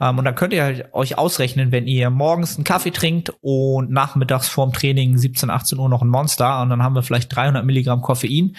Ähm, 0.00 0.18
und 0.18 0.24
dann 0.24 0.34
könnt 0.34 0.52
ihr 0.52 0.62
halt 0.62 0.94
euch 0.94 1.18
ausrechnen, 1.18 1.70
wenn 1.70 1.86
ihr 1.86 2.10
morgens 2.10 2.56
einen 2.56 2.64
Kaffee 2.64 2.90
trinkt 2.90 3.32
und 3.40 3.90
nachmittags 3.90 4.48
vorm 4.48 4.72
Training 4.72 5.16
17, 5.18 5.50
18 5.50 5.78
Uhr 5.78 5.88
noch 5.88 6.02
ein 6.02 6.08
Monster 6.08 6.62
und 6.62 6.70
dann 6.70 6.82
haben 6.82 6.94
wir 6.94 7.02
vielleicht 7.02 7.34
300 7.34 7.64
Milligramm 7.64 8.00
Koffein 8.00 8.56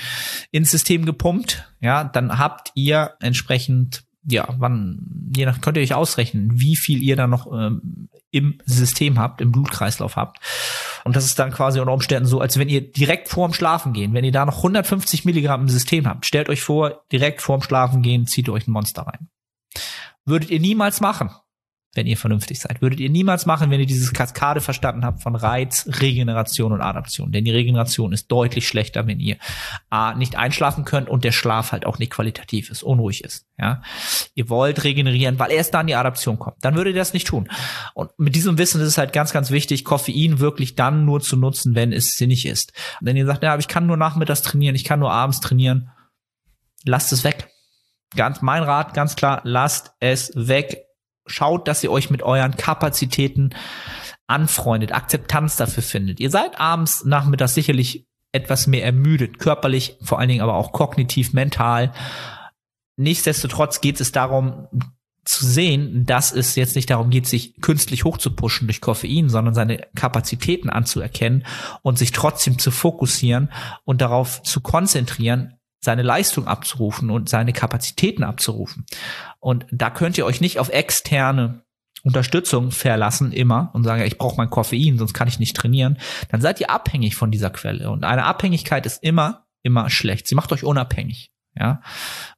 ins 0.51 0.71
System 0.71 1.05
gepumpt, 1.05 1.69
ja, 1.79 2.03
dann 2.03 2.37
habt 2.37 2.71
ihr 2.75 3.11
entsprechend 3.19 4.06
ja, 4.29 4.47
wann, 4.57 5.31
je 5.35 5.45
nach, 5.45 5.61
könnt 5.61 5.77
ihr 5.77 5.83
euch 5.83 5.93
ausrechnen, 5.93 6.59
wie 6.59 6.75
viel 6.75 7.01
ihr 7.01 7.15
da 7.15 7.27
noch 7.27 7.51
ähm, 7.51 8.09
im 8.29 8.59
System 8.65 9.17
habt, 9.17 9.39
im 9.39 9.51
Blutkreislauf 9.51 10.17
habt. 10.17 10.39
Und 11.05 11.15
das 11.15 11.25
ist 11.25 11.39
dann 11.39 11.51
quasi 11.51 11.79
unter 11.79 11.93
Umständen 11.93 12.27
so, 12.27 12.41
als 12.41 12.59
wenn 12.59 12.67
ihr 12.67 12.91
direkt 12.91 13.29
vorm 13.29 13.53
Schlafen 13.53 13.93
gehen, 13.93 14.13
wenn 14.13 14.25
ihr 14.25 14.33
da 14.33 14.45
noch 14.45 14.57
150 14.57 15.23
Milligramm 15.23 15.61
im 15.61 15.69
System 15.69 16.05
habt, 16.07 16.25
stellt 16.25 16.49
euch 16.49 16.61
vor, 16.61 17.03
direkt 17.11 17.41
vorm 17.41 17.61
Schlafen 17.61 18.01
gehen, 18.01 18.27
zieht 18.27 18.49
ihr 18.49 18.53
euch 18.53 18.67
ein 18.67 18.71
Monster 18.71 19.03
rein. 19.03 19.29
Würdet 20.25 20.49
ihr 20.49 20.59
niemals 20.59 20.99
machen 20.99 21.31
wenn 21.97 22.07
ihr 22.07 22.15
vernünftig 22.15 22.59
seid. 22.59 22.81
Würdet 22.81 22.99
ihr 22.99 23.09
niemals 23.09 23.45
machen, 23.45 23.71
wenn 23.71 23.79
ihr 23.79 23.85
dieses 23.85 24.13
Kaskade 24.13 24.61
verstanden 24.61 25.03
habt 25.03 25.21
von 25.21 25.35
Reiz, 25.35 25.89
Regeneration 25.99 26.71
und 26.71 26.81
Adaption. 26.81 27.31
Denn 27.31 27.43
die 27.43 27.51
Regeneration 27.51 28.13
ist 28.13 28.31
deutlich 28.31 28.67
schlechter, 28.67 29.07
wenn 29.07 29.19
ihr 29.19 29.37
A, 29.89 30.13
nicht 30.13 30.37
einschlafen 30.37 30.85
könnt 30.85 31.09
und 31.09 31.23
der 31.23 31.31
Schlaf 31.31 31.71
halt 31.71 31.85
auch 31.85 31.99
nicht 31.99 32.11
qualitativ 32.11 32.69
ist, 32.69 32.83
unruhig 32.83 33.23
ist. 33.23 33.47
Ja, 33.57 33.81
Ihr 34.35 34.49
wollt 34.49 34.83
regenerieren, 34.83 35.39
weil 35.39 35.51
erst 35.51 35.73
dann 35.73 35.87
die 35.87 35.95
Adaption 35.95 36.37
kommt. 36.37 36.57
Dann 36.61 36.75
würdet 36.75 36.93
ihr 36.93 37.01
das 37.01 37.13
nicht 37.13 37.27
tun. 37.27 37.49
Und 37.95 38.11
mit 38.17 38.35
diesem 38.35 38.59
Wissen 38.59 38.79
ist 38.79 38.87
es 38.87 38.97
halt 38.99 39.13
ganz, 39.13 39.33
ganz 39.33 39.49
wichtig, 39.49 39.83
Koffein 39.83 40.39
wirklich 40.39 40.75
dann 40.75 41.05
nur 41.05 41.21
zu 41.21 41.35
nutzen, 41.35 41.73
wenn 41.73 41.91
es 41.91 42.15
sinnig 42.15 42.45
ist. 42.45 42.73
Und 43.01 43.07
wenn 43.07 43.17
ihr 43.17 43.25
sagt, 43.25 43.41
ja, 43.41 43.53
aber 43.53 43.59
ich 43.59 43.67
kann 43.67 43.87
nur 43.87 43.97
nachmittags 43.97 44.43
trainieren, 44.43 44.75
ich 44.75 44.83
kann 44.83 44.99
nur 44.99 45.11
abends 45.11 45.39
trainieren, 45.39 45.89
lasst 46.85 47.11
es 47.11 47.23
weg. 47.23 47.49
Ganz 48.15 48.41
mein 48.41 48.63
Rat, 48.63 48.93
ganz 48.93 49.15
klar, 49.15 49.41
lasst 49.43 49.91
es 49.99 50.31
weg 50.35 50.86
schaut, 51.27 51.67
dass 51.67 51.83
ihr 51.83 51.91
euch 51.91 52.09
mit 52.09 52.23
euren 52.23 52.55
Kapazitäten 52.55 53.51
anfreundet, 54.27 54.91
Akzeptanz 54.91 55.55
dafür 55.55 55.83
findet. 55.83 56.19
Ihr 56.19 56.29
seid 56.29 56.59
abends, 56.59 57.05
nachmittags 57.05 57.53
sicherlich 57.53 58.05
etwas 58.33 58.67
mehr 58.67 58.83
ermüdet, 58.83 59.39
körperlich, 59.39 59.97
vor 60.01 60.19
allen 60.19 60.29
Dingen 60.29 60.41
aber 60.41 60.55
auch 60.55 60.73
kognitiv, 60.73 61.33
mental. 61.33 61.93
Nichtsdestotrotz 62.97 63.79
geht 63.81 64.01
es 64.01 64.11
darum, 64.11 64.67
zu 65.27 65.45
sehen, 65.45 66.05
dass 66.05 66.31
es 66.31 66.55
jetzt 66.55 66.75
nicht 66.75 66.89
darum 66.89 67.09
geht, 67.09 67.27
sich 67.27 67.59
künstlich 67.61 68.05
hochzupuschen 68.05 68.67
durch 68.67 68.79
Koffein, 68.79 69.29
sondern 69.29 69.53
seine 69.53 69.85
Kapazitäten 69.93 70.69
anzuerkennen 70.69 71.45
und 71.81 71.97
sich 71.97 72.13
trotzdem 72.13 72.59
zu 72.59 72.71
fokussieren 72.71 73.51
und 73.83 74.01
darauf 74.01 74.41
zu 74.43 74.61
konzentrieren, 74.61 75.56
seine 75.79 76.01
Leistung 76.01 76.47
abzurufen 76.47 77.09
und 77.09 77.29
seine 77.29 77.53
Kapazitäten 77.53 78.23
abzurufen. 78.23 78.85
Und 79.39 79.65
da 79.71 79.89
könnt 79.89 80.17
ihr 80.17 80.25
euch 80.25 80.41
nicht 80.41 80.59
auf 80.59 80.69
externe 80.69 81.63
Unterstützung 82.03 82.71
verlassen 82.71 83.31
immer 83.31 83.71
und 83.73 83.83
sagen, 83.83 84.01
ich 84.03 84.17
brauche 84.17 84.37
mein 84.37 84.49
Koffein, 84.49 84.97
sonst 84.97 85.13
kann 85.13 85.27
ich 85.27 85.39
nicht 85.39 85.55
trainieren. 85.55 85.97
Dann 86.29 86.41
seid 86.41 86.59
ihr 86.61 86.69
abhängig 86.69 87.15
von 87.15 87.31
dieser 87.31 87.49
Quelle. 87.49 87.89
Und 87.89 88.03
eine 88.03 88.23
Abhängigkeit 88.23 88.85
ist 88.85 89.03
immer, 89.03 89.45
immer 89.63 89.89
schlecht. 89.89 90.27
Sie 90.27 90.35
macht 90.35 90.51
euch 90.51 90.63
unabhängig. 90.63 91.31
Ja, 91.59 91.81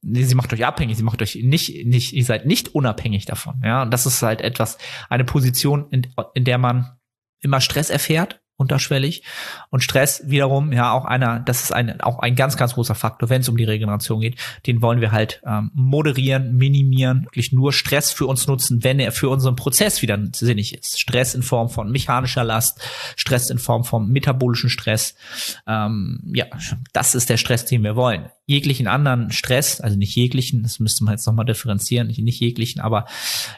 sie 0.01 0.35
macht 0.35 0.53
euch 0.53 0.65
abhängig, 0.65 0.95
sie 0.95 1.03
macht 1.03 1.21
euch 1.21 1.35
nicht, 1.35 1.85
nicht, 1.85 2.13
ihr 2.13 2.23
seid 2.23 2.45
nicht 2.45 2.69
unabhängig 2.69 3.25
davon. 3.25 3.61
Ja, 3.65 3.81
und 3.81 3.91
das 3.91 4.05
ist 4.05 4.21
halt 4.21 4.39
etwas, 4.39 4.77
eine 5.09 5.25
Position, 5.25 5.87
in, 5.91 6.07
in 6.35 6.45
der 6.45 6.57
man 6.57 6.97
immer 7.41 7.59
Stress 7.59 7.89
erfährt, 7.89 8.41
unterschwellig. 8.59 9.23
Und 9.69 9.83
Stress 9.83 10.21
wiederum, 10.25 10.73
ja, 10.73 10.91
auch 10.91 11.05
einer, 11.05 11.39
das 11.39 11.63
ist 11.63 11.71
ein, 11.71 12.01
auch 12.01 12.19
ein 12.19 12.35
ganz, 12.35 12.57
ganz 12.57 12.73
großer 12.73 12.93
Faktor, 12.93 13.29
wenn 13.29 13.41
es 13.41 13.49
um 13.49 13.55
die 13.55 13.63
Regeneration 13.63 14.19
geht. 14.19 14.37
Den 14.67 14.81
wollen 14.81 14.99
wir 14.99 15.11
halt 15.11 15.41
ähm, 15.45 15.71
moderieren, 15.73 16.55
minimieren, 16.55 17.23
wirklich 17.23 17.53
nur 17.53 17.71
Stress 17.71 18.11
für 18.11 18.27
uns 18.27 18.47
nutzen, 18.47 18.83
wenn 18.83 18.99
er 18.99 19.13
für 19.13 19.29
unseren 19.29 19.55
Prozess 19.55 20.01
wieder 20.01 20.19
sinnig 20.35 20.77
ist. 20.77 20.99
Stress 20.99 21.35
in 21.35 21.41
Form 21.41 21.69
von 21.69 21.89
mechanischer 21.89 22.43
Last, 22.43 22.81
Stress 23.15 23.49
in 23.49 23.59
Form 23.59 23.85
von 23.85 24.09
metabolischen 24.09 24.69
Stress. 24.69 25.15
Ähm, 25.65 26.19
ja, 26.33 26.45
das 26.91 27.15
ist 27.15 27.29
der 27.29 27.37
Stress, 27.37 27.65
den 27.65 27.83
wir 27.83 27.95
wollen 27.95 28.29
jeglichen 28.49 28.87
anderen 28.87 29.31
Stress, 29.31 29.79
also 29.79 29.95
nicht 29.95 30.15
jeglichen, 30.15 30.63
das 30.63 30.79
müsste 30.79 31.03
man 31.03 31.13
jetzt 31.13 31.27
nochmal 31.27 31.45
differenzieren, 31.45 32.07
nicht, 32.07 32.39
jeglichen, 32.39 32.81
aber 32.81 33.05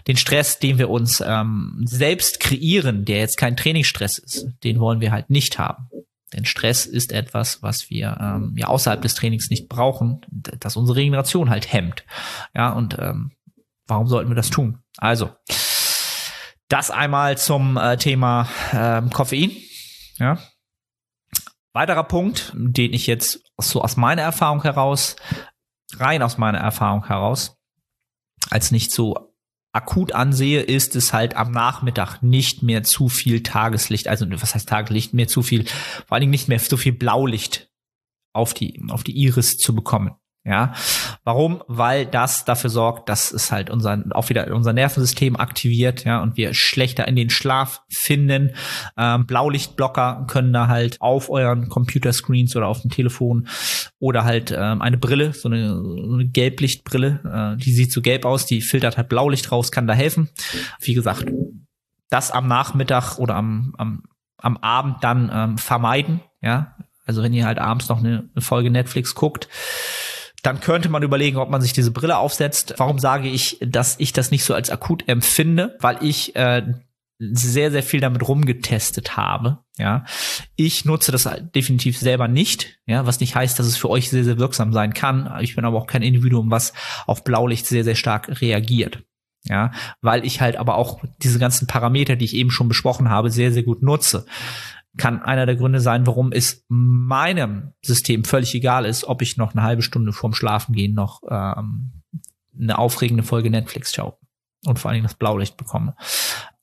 den 0.05 0.17
Stress, 0.17 0.59
den 0.59 0.77
wir 0.77 0.89
uns 0.89 1.23
ähm, 1.25 1.81
selbst 1.85 2.41
kreieren, 2.41 3.05
der 3.05 3.19
jetzt 3.19 3.37
kein 3.37 3.55
Trainingsstress 3.55 4.17
ist, 4.17 4.47
den 4.65 4.81
wollen 4.81 4.99
wir 4.99 5.13
halt 5.13 5.29
nicht 5.29 5.57
haben. 5.57 5.89
Denn 6.33 6.43
Stress 6.43 6.85
ist 6.85 7.13
etwas, 7.13 7.63
was 7.63 7.89
wir 7.89 8.17
ähm, 8.19 8.53
ja 8.57 8.67
außerhalb 8.67 9.01
des 9.01 9.15
Trainings 9.15 9.49
nicht 9.49 9.69
brauchen, 9.69 10.21
das 10.29 10.75
unsere 10.75 10.99
Regeneration 10.99 11.49
halt 11.49 11.71
hemmt. 11.71 12.03
Ja, 12.53 12.71
und 12.71 12.97
ähm, 12.99 13.31
warum 13.87 14.07
sollten 14.07 14.29
wir 14.29 14.35
das 14.35 14.49
tun? 14.49 14.79
Also, 14.97 15.29
das 16.67 16.91
einmal 16.91 17.37
zum 17.37 17.77
äh, 17.77 17.95
Thema 17.97 18.49
ähm, 18.73 19.09
Koffein. 19.09 19.51
Ja, 20.17 20.37
Weiterer 21.73 22.03
Punkt, 22.03 22.51
den 22.53 22.91
ich 22.93 23.07
jetzt 23.07 23.49
so 23.69 23.81
aus 23.81 23.97
meiner 23.97 24.21
Erfahrung 24.21 24.61
heraus, 24.63 25.15
rein 25.97 26.21
aus 26.21 26.37
meiner 26.37 26.59
Erfahrung 26.59 27.07
heraus, 27.07 27.57
als 28.49 28.71
nicht 28.71 28.91
so 28.91 29.33
akut 29.73 30.11
ansehe, 30.11 30.61
ist 30.61 30.95
es 30.95 31.13
halt 31.13 31.35
am 31.35 31.51
Nachmittag 31.51 32.21
nicht 32.21 32.61
mehr 32.61 32.83
zu 32.83 33.09
viel 33.09 33.43
Tageslicht, 33.43 34.07
also 34.07 34.25
was 34.29 34.53
heißt 34.53 34.67
Tageslicht, 34.67 35.13
mehr 35.13 35.27
zu 35.27 35.41
viel, 35.41 35.65
vor 35.65 36.11
allen 36.11 36.21
Dingen 36.21 36.31
nicht 36.31 36.49
mehr 36.49 36.59
so 36.59 36.77
viel 36.77 36.93
Blaulicht 36.93 37.71
auf 38.33 38.53
die, 38.53 38.81
auf 38.89 39.03
die 39.03 39.17
Iris 39.17 39.57
zu 39.57 39.73
bekommen. 39.73 40.15
Ja, 40.43 40.73
warum? 41.23 41.61
Weil 41.67 42.07
das 42.07 42.45
dafür 42.45 42.71
sorgt, 42.71 43.09
dass 43.09 43.31
es 43.31 43.51
halt 43.51 43.69
unser, 43.69 44.03
auch 44.09 44.29
wieder 44.29 44.51
unser 44.55 44.73
Nervensystem 44.73 45.35
aktiviert, 45.35 46.03
ja, 46.03 46.19
und 46.23 46.35
wir 46.35 46.55
schlechter 46.55 47.07
in 47.07 47.15
den 47.15 47.29
Schlaf 47.29 47.83
finden. 47.89 48.55
Ähm, 48.97 49.27
Blaulichtblocker 49.27 50.25
können 50.27 50.51
da 50.51 50.67
halt 50.67 50.99
auf 50.99 51.29
euren 51.29 51.69
Computerscreens 51.69 52.55
oder 52.55 52.67
auf 52.67 52.81
dem 52.81 52.89
Telefon 52.89 53.47
oder 53.99 54.23
halt 54.23 54.51
ähm, 54.57 54.81
eine 54.81 54.97
Brille, 54.97 55.33
so 55.33 55.47
eine, 55.47 55.75
so 55.75 56.13
eine 56.13 56.25
Gelblichtbrille, 56.25 57.53
äh, 57.55 57.61
die 57.63 57.71
sieht 57.71 57.91
so 57.91 58.01
gelb 58.01 58.25
aus, 58.25 58.47
die 58.47 58.61
filtert 58.61 58.97
halt 58.97 59.09
Blaulicht 59.09 59.51
raus, 59.51 59.71
kann 59.71 59.85
da 59.85 59.93
helfen. 59.93 60.29
Wie 60.79 60.95
gesagt, 60.95 61.25
das 62.09 62.31
am 62.31 62.47
Nachmittag 62.47 63.19
oder 63.19 63.35
am, 63.35 63.75
am, 63.77 64.03
am 64.37 64.57
Abend 64.57 65.03
dann 65.03 65.29
ähm, 65.31 65.57
vermeiden, 65.59 66.21
ja. 66.41 66.75
Also 67.05 67.23
wenn 67.23 67.33
ihr 67.33 67.45
halt 67.45 67.59
abends 67.59 67.89
noch 67.89 67.99
eine, 67.99 68.29
eine 68.33 68.41
Folge 68.41 68.71
Netflix 68.71 69.15
guckt, 69.15 69.49
dann 70.43 70.59
könnte 70.59 70.89
man 70.89 71.03
überlegen, 71.03 71.37
ob 71.37 71.49
man 71.49 71.61
sich 71.61 71.73
diese 71.73 71.91
Brille 71.91 72.17
aufsetzt. 72.17 72.75
Warum 72.77 72.99
sage 72.99 73.29
ich, 73.29 73.57
dass 73.61 73.95
ich 73.99 74.13
das 74.13 74.31
nicht 74.31 74.43
so 74.43 74.53
als 74.53 74.69
akut 74.69 75.07
empfinde? 75.07 75.77
Weil 75.79 75.97
ich 76.01 76.35
äh, 76.35 76.63
sehr, 77.19 77.71
sehr 77.71 77.83
viel 77.83 77.99
damit 77.99 78.27
rumgetestet 78.27 79.15
habe. 79.15 79.59
Ja, 79.77 80.05
ich 80.55 80.85
nutze 80.85 81.11
das 81.11 81.29
definitiv 81.55 81.97
selber 81.97 82.27
nicht. 82.27 82.79
Ja, 82.87 83.05
was 83.05 83.19
nicht 83.19 83.35
heißt, 83.35 83.59
dass 83.59 83.67
es 83.67 83.77
für 83.77 83.89
euch 83.89 84.09
sehr, 84.09 84.23
sehr 84.23 84.39
wirksam 84.39 84.73
sein 84.73 84.93
kann. 84.93 85.31
Ich 85.41 85.55
bin 85.55 85.65
aber 85.65 85.77
auch 85.77 85.87
kein 85.87 86.01
Individuum, 86.01 86.49
was 86.49 86.73
auf 87.05 87.23
Blaulicht 87.23 87.67
sehr, 87.67 87.83
sehr 87.83 87.95
stark 87.95 88.41
reagiert. 88.41 89.03
Ja, 89.45 89.71
weil 90.01 90.23
ich 90.25 90.39
halt 90.39 90.55
aber 90.55 90.75
auch 90.75 91.03
diese 91.17 91.39
ganzen 91.39 91.65
Parameter, 91.65 92.15
die 92.15 92.25
ich 92.25 92.35
eben 92.35 92.51
schon 92.51 92.67
besprochen 92.67 93.09
habe, 93.09 93.31
sehr, 93.31 93.51
sehr 93.51 93.63
gut 93.63 93.81
nutze. 93.81 94.25
Kann 94.97 95.21
einer 95.21 95.45
der 95.45 95.55
Gründe 95.55 95.79
sein, 95.79 96.05
warum 96.05 96.31
es 96.31 96.65
meinem 96.67 97.73
System 97.81 98.25
völlig 98.25 98.53
egal 98.53 98.85
ist, 98.85 99.05
ob 99.05 99.21
ich 99.21 99.37
noch 99.37 99.53
eine 99.53 99.63
halbe 99.63 99.81
Stunde 99.81 100.11
vorm 100.11 100.33
Schlafengehen 100.33 100.93
noch 100.93 101.21
ähm, 101.29 102.03
eine 102.59 102.77
aufregende 102.77 103.23
Folge 103.23 103.49
Netflix 103.49 103.93
schaue 103.93 104.17
und 104.65 104.79
vor 104.79 104.89
allen 104.89 104.95
Dingen 104.95 105.07
das 105.07 105.15
Blaulicht 105.15 105.57
bekomme. 105.57 105.95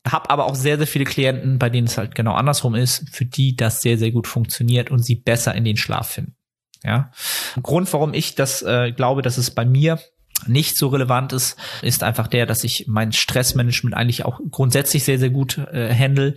Hab 0.07 0.31
aber 0.31 0.47
auch 0.47 0.55
sehr, 0.55 0.79
sehr 0.79 0.87
viele 0.87 1.05
Klienten, 1.05 1.59
bei 1.59 1.71
denen 1.71 1.87
es 1.87 1.99
halt 1.99 2.15
genau 2.15 2.35
andersrum 2.35 2.75
ist, 2.75 3.09
für 3.11 3.25
die 3.25 3.57
das 3.57 3.83
sehr, 3.83 3.99
sehr 3.99 4.11
gut 4.11 4.27
funktioniert 4.27 4.91
und 4.91 5.01
sie 5.01 5.17
besser 5.17 5.55
in 5.55 5.65
den 5.65 5.77
Schlaf 5.77 6.09
finden. 6.09 6.37
Ja. 6.85 7.11
Grund, 7.63 7.93
warum 7.93 8.15
ich 8.15 8.35
das 8.35 8.63
äh, 8.63 8.93
glaube, 8.93 9.23
dass 9.23 9.39
es 9.39 9.51
bei 9.51 9.65
mir 9.65 9.99
nicht 10.47 10.77
so 10.77 10.89
relevant 10.89 11.33
ist, 11.33 11.57
ist 11.83 12.05
einfach 12.05 12.29
der, 12.29 12.47
dass 12.47 12.63
ich 12.63 12.85
mein 12.87 13.13
Stressmanagement 13.13 13.97
eigentlich 13.97 14.25
auch 14.25 14.41
grundsätzlich 14.51 15.05
sehr, 15.05 15.19
sehr 15.19 15.31
gut 15.31 15.59
äh, 15.59 15.93
handle 15.93 16.35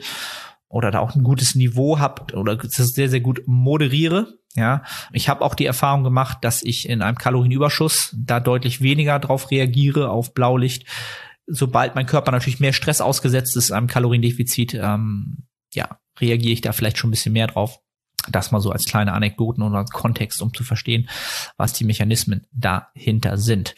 oder 0.71 0.89
da 0.89 0.99
auch 0.99 1.15
ein 1.15 1.23
gutes 1.23 1.55
Niveau 1.55 1.99
habe 1.99 2.35
oder 2.35 2.55
das 2.55 2.75
sehr, 2.75 3.09
sehr 3.09 3.19
gut 3.19 3.43
moderiere. 3.45 4.33
Ja, 4.55 4.83
ich 5.13 5.29
habe 5.29 5.41
auch 5.45 5.55
die 5.55 5.65
Erfahrung 5.65 6.03
gemacht, 6.03 6.39
dass 6.41 6.63
ich 6.63 6.89
in 6.89 7.01
einem 7.01 7.17
Kalorienüberschuss 7.17 8.15
da 8.17 8.39
deutlich 8.39 8.81
weniger 8.81 9.19
drauf 9.19 9.51
reagiere 9.51 10.09
auf 10.09 10.33
Blaulicht. 10.33 10.85
Sobald 11.47 11.95
mein 11.95 12.05
Körper 12.05 12.31
natürlich 12.31 12.59
mehr 12.59 12.73
Stress 12.73 13.01
ausgesetzt 13.01 13.55
ist, 13.55 13.71
einem 13.71 13.87
Kaloriendefizit, 13.87 14.73
ähm, 14.73 15.43
ja, 15.73 15.97
reagiere 16.19 16.53
ich 16.53 16.61
da 16.61 16.73
vielleicht 16.73 16.97
schon 16.97 17.09
ein 17.09 17.11
bisschen 17.11 17.33
mehr 17.33 17.47
drauf. 17.47 17.79
Das 18.29 18.51
mal 18.51 18.59
so 18.61 18.71
als 18.71 18.85
kleine 18.85 19.13
Anekdoten 19.13 19.63
oder 19.63 19.83
Kontext, 19.85 20.41
um 20.41 20.53
zu 20.53 20.63
verstehen, 20.63 21.09
was 21.57 21.73
die 21.73 21.85
Mechanismen 21.85 22.45
dahinter 22.51 23.37
sind. 23.37 23.73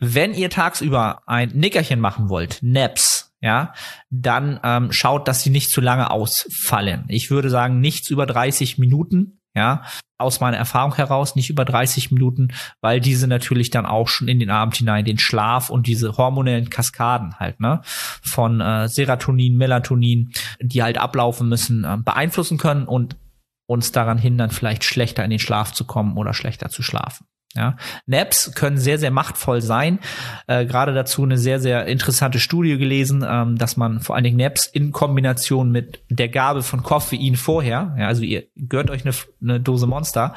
Wenn 0.00 0.34
ihr 0.34 0.50
tagsüber 0.50 1.22
ein 1.26 1.50
Nickerchen 1.50 2.00
machen 2.00 2.28
wollt, 2.28 2.58
Naps, 2.62 3.13
ja, 3.44 3.74
dann 4.08 4.58
ähm, 4.64 4.90
schaut, 4.90 5.28
dass 5.28 5.42
sie 5.42 5.50
nicht 5.50 5.70
zu 5.70 5.82
lange 5.82 6.10
ausfallen. 6.10 7.04
Ich 7.08 7.30
würde 7.30 7.50
sagen, 7.50 7.78
nichts 7.78 8.08
über 8.08 8.24
30 8.24 8.78
Minuten, 8.78 9.38
ja, 9.54 9.82
aus 10.16 10.40
meiner 10.40 10.56
Erfahrung 10.56 10.94
heraus, 10.94 11.36
nicht 11.36 11.50
über 11.50 11.66
30 11.66 12.10
Minuten, 12.10 12.48
weil 12.80 13.00
diese 13.00 13.26
natürlich 13.28 13.68
dann 13.68 13.84
auch 13.84 14.08
schon 14.08 14.28
in 14.28 14.40
den 14.40 14.48
Abend 14.48 14.76
hinein 14.76 15.04
den 15.04 15.18
Schlaf 15.18 15.68
und 15.68 15.86
diese 15.86 16.16
hormonellen 16.16 16.70
Kaskaden 16.70 17.38
halt, 17.38 17.60
ne, 17.60 17.82
von 17.84 18.62
äh, 18.62 18.88
Serotonin, 18.88 19.58
Melatonin, 19.58 20.32
die 20.60 20.82
halt 20.82 20.96
ablaufen 20.96 21.46
müssen, 21.46 21.84
äh, 21.84 21.98
beeinflussen 22.02 22.56
können 22.56 22.86
und 22.86 23.18
uns 23.66 23.92
daran 23.92 24.16
hindern, 24.16 24.50
vielleicht 24.50 24.84
schlechter 24.84 25.22
in 25.22 25.30
den 25.30 25.38
Schlaf 25.38 25.72
zu 25.72 25.84
kommen 25.84 26.16
oder 26.16 26.32
schlechter 26.32 26.70
zu 26.70 26.82
schlafen. 26.82 27.26
Ja, 27.54 27.76
Naps 28.06 28.52
können 28.54 28.78
sehr, 28.78 28.98
sehr 28.98 29.10
machtvoll 29.10 29.62
sein. 29.62 30.00
Äh, 30.46 30.66
Gerade 30.66 30.92
dazu 30.92 31.22
eine 31.22 31.38
sehr, 31.38 31.60
sehr 31.60 31.86
interessante 31.86 32.40
Studie 32.40 32.78
gelesen, 32.78 33.24
ähm, 33.26 33.56
dass 33.58 33.76
man 33.76 34.00
vor 34.00 34.16
allen 34.16 34.24
Dingen 34.24 34.38
Naps 34.38 34.66
in 34.66 34.90
Kombination 34.90 35.70
mit 35.70 36.02
der 36.08 36.28
Gabe 36.28 36.62
von 36.62 36.82
Koffein 36.82 37.36
vorher, 37.36 37.94
ja, 37.98 38.08
also 38.08 38.22
ihr 38.22 38.44
gehört 38.56 38.90
euch 38.90 39.04
eine, 39.04 39.14
eine 39.40 39.60
Dose 39.60 39.86
Monster, 39.86 40.34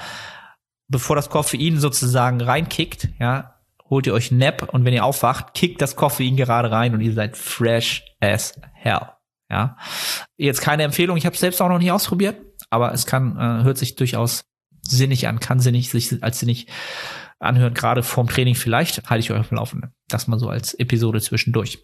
bevor 0.87 1.15
das 1.15 1.29
Koffein 1.29 1.79
sozusagen 1.79 2.39
reinkickt, 2.39 3.09
ja, 3.19 3.55
holt 3.89 4.05
ihr 4.05 4.13
euch 4.13 4.31
Nap 4.31 4.69
und 4.71 4.85
wenn 4.85 4.93
ihr 4.93 5.05
aufwacht, 5.05 5.53
kickt 5.53 5.81
das 5.81 5.95
Koffein 5.95 6.35
gerade 6.35 6.71
rein 6.71 6.93
und 6.93 7.01
ihr 7.01 7.13
seid 7.13 7.35
fresh 7.35 8.03
as 8.19 8.59
hell. 8.73 9.01
Ja, 9.49 9.77
jetzt 10.35 10.61
keine 10.61 10.83
Empfehlung. 10.83 11.15
Ich 11.15 11.25
habe 11.25 11.37
selbst 11.37 11.61
auch 11.61 11.69
noch 11.69 11.79
nicht 11.79 11.91
ausprobiert 11.91 12.35
aber 12.69 12.93
es 12.93 13.05
kann, 13.05 13.37
äh, 13.37 13.63
hört 13.63 13.77
sich 13.77 13.95
durchaus 13.95 14.45
sinnig 14.89 15.27
an, 15.27 15.39
kann 15.39 15.59
sinnig 15.59 15.89
sich 15.89 16.23
als 16.23 16.39
sinnig 16.39 16.67
anhören, 17.39 17.73
gerade 17.73 18.03
vorm 18.03 18.27
Training 18.27 18.55
vielleicht, 18.55 19.09
halte 19.09 19.19
ich 19.19 19.31
euch 19.31 19.39
auf 19.39 19.49
dem 19.49 19.57
Laufenden. 19.57 19.93
Das 20.07 20.27
mal 20.27 20.39
so 20.39 20.49
als 20.49 20.73
Episode 20.73 21.21
zwischendurch. 21.21 21.79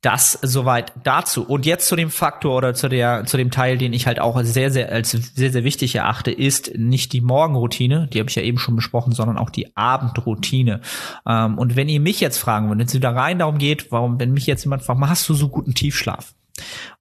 Das 0.00 0.38
soweit 0.42 0.92
dazu. 1.02 1.42
Und 1.42 1.66
jetzt 1.66 1.88
zu 1.88 1.96
dem 1.96 2.10
Faktor 2.10 2.56
oder 2.56 2.72
zu 2.72 2.88
der, 2.88 3.24
zu 3.26 3.36
dem 3.36 3.50
Teil, 3.50 3.78
den 3.78 3.92
ich 3.92 4.06
halt 4.06 4.20
auch 4.20 4.40
sehr, 4.42 4.70
sehr, 4.70 4.90
als 4.92 5.10
sehr, 5.10 5.50
sehr 5.50 5.64
wichtig 5.64 5.96
erachte, 5.96 6.30
ist 6.30 6.72
nicht 6.76 7.12
die 7.12 7.20
Morgenroutine, 7.20 8.06
die 8.06 8.20
habe 8.20 8.30
ich 8.30 8.36
ja 8.36 8.42
eben 8.42 8.58
schon 8.58 8.76
besprochen, 8.76 9.12
sondern 9.12 9.36
auch 9.36 9.50
die 9.50 9.76
Abendroutine. 9.76 10.80
Ähm, 11.26 11.58
und 11.58 11.74
wenn 11.74 11.88
ihr 11.88 12.00
mich 12.00 12.20
jetzt 12.20 12.38
fragen 12.38 12.68
würdet, 12.68 12.78
wenn 12.78 12.86
es 12.86 12.94
wieder 12.94 13.14
rein 13.14 13.40
darum 13.40 13.58
geht, 13.58 13.90
warum, 13.90 14.20
wenn 14.20 14.32
mich 14.32 14.46
jetzt 14.46 14.64
jemand 14.64 14.84
fragt, 14.84 15.00
hast 15.00 15.28
du 15.28 15.34
so 15.34 15.48
guten 15.48 15.74
Tiefschlaf? 15.74 16.34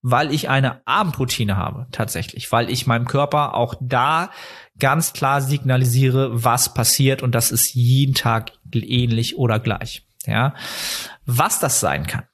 weil 0.02 0.32
ich 0.34 0.50
eine 0.50 0.82
Abendroutine 0.86 1.58
habe, 1.58 1.88
tatsächlich, 1.92 2.52
weil 2.52 2.70
ich 2.70 2.88
meinem 2.88 3.06
Körper 3.06 3.56
auch 3.56 3.76
da 3.80 4.30
ganz 4.80 5.14
klar 5.14 5.42
signalisiere, 5.42 6.44
was 6.44 6.74
passiert 6.74 7.24
und 7.24 7.34
das 7.34 7.52
ist 7.52 7.74
jeden 7.74 8.14
Tag 8.14 8.52
ähnlich 8.74 9.38
oder 9.38 9.60
gleich. 9.60 10.06
Ja, 10.26 10.56
was 11.26 11.60
das 11.60 11.80
sein 11.80 12.06
kann, 12.06 12.26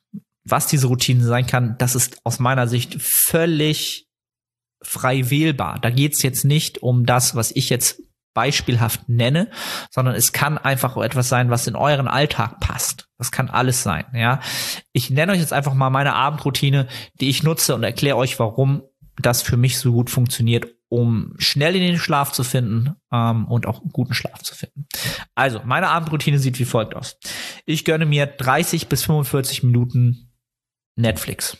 was 0.44 0.68
diese 0.68 0.88
Routine 0.88 1.24
sein 1.24 1.46
kann, 1.46 1.76
das 1.78 1.96
ist 1.96 2.18
aus 2.24 2.40
meiner 2.40 2.68
Sicht 2.68 3.00
völlig 3.00 4.08
frei 4.82 5.30
wählbar. 5.30 5.80
Da 5.80 5.90
geht's 5.90 6.24
jetzt 6.24 6.44
nicht 6.44 6.82
um 6.82 7.06
das, 7.06 7.36
was 7.36 7.52
ich 7.52 7.70
jetzt 7.70 8.02
beispielhaft 8.34 9.08
nenne, 9.08 9.50
sondern 9.92 10.16
es 10.16 10.32
kann 10.32 10.58
einfach 10.58 10.98
etwas 10.98 11.30
sein, 11.30 11.50
was 11.50 11.68
in 11.68 11.76
euren 11.76 12.08
Alltag 12.08 12.60
passt. 12.60 13.08
Das 13.18 13.32
kann 13.32 13.50
alles 13.50 13.84
sein, 13.84 14.06
ja. 14.14 14.40
Ich 14.92 15.10
nenne 15.10 15.34
euch 15.34 15.40
jetzt 15.40 15.54
einfach 15.54 15.74
mal 15.74 15.92
meine 15.92 16.14
Abendroutine, 16.14 16.88
die 17.22 17.30
ich 17.30 17.44
nutze 17.44 17.76
und 17.76 17.84
erkläre 17.84 18.18
euch, 18.18 18.40
warum 18.40 18.84
das 19.18 19.44
für 19.44 19.58
mich 19.58 19.78
so 19.78 19.92
gut 19.92 20.10
funktioniert, 20.10 20.68
um 20.94 21.34
schnell 21.40 21.76
in 21.76 21.82
den 21.82 21.98
Schlaf 21.98 22.34
zu 22.34 22.44
finden 22.44 22.96
ähm, 23.12 23.48
und 23.48 23.66
auch 23.66 23.82
guten 23.92 24.14
Schlaf 24.14 24.44
zu 24.44 24.54
finden. 24.54 24.86
Also, 25.34 25.60
meine 25.66 25.90
Abendroutine 25.90 26.38
sieht 26.38 26.60
wie 26.60 26.66
folgt 26.66 26.96
aus. 26.96 27.18
Ich 27.66 27.84
gönne 27.84 28.06
mir 28.06 28.28
30 28.28 28.90
bis 28.90 29.04
45 29.06 29.64
Minuten 29.64 30.32
Netflix. 30.96 31.58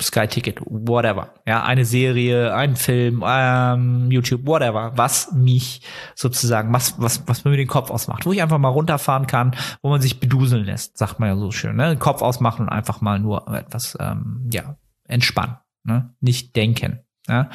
Sky 0.00 0.28
Ticket, 0.28 0.60
whatever. 0.66 1.34
Ja, 1.46 1.64
eine 1.64 1.84
Serie, 1.84 2.54
ein 2.54 2.76
Film, 2.76 3.24
ähm, 3.26 4.10
YouTube, 4.12 4.46
whatever, 4.46 4.92
was 4.94 5.32
mich 5.32 5.82
sozusagen, 6.14 6.72
was, 6.72 7.00
was, 7.00 7.26
was 7.26 7.44
mir 7.44 7.56
den 7.56 7.66
Kopf 7.66 7.90
ausmacht, 7.90 8.24
wo 8.24 8.32
ich 8.32 8.40
einfach 8.42 8.58
mal 8.58 8.68
runterfahren 8.68 9.26
kann, 9.26 9.56
wo 9.82 9.90
man 9.90 10.00
sich 10.00 10.20
beduseln 10.20 10.64
lässt, 10.64 10.96
sagt 10.96 11.18
man 11.18 11.28
ja 11.28 11.36
so 11.36 11.50
schön, 11.50 11.74
ne? 11.74 11.88
Den 11.88 11.98
Kopf 11.98 12.22
ausmachen 12.22 12.62
und 12.62 12.68
einfach 12.68 13.00
mal 13.00 13.18
nur 13.18 13.48
etwas, 13.52 13.96
ähm, 14.00 14.48
ja, 14.52 14.76
entspannen, 15.08 15.56
ne? 15.82 16.14
Nicht 16.20 16.54
denken. 16.54 17.03
Ja? 17.28 17.50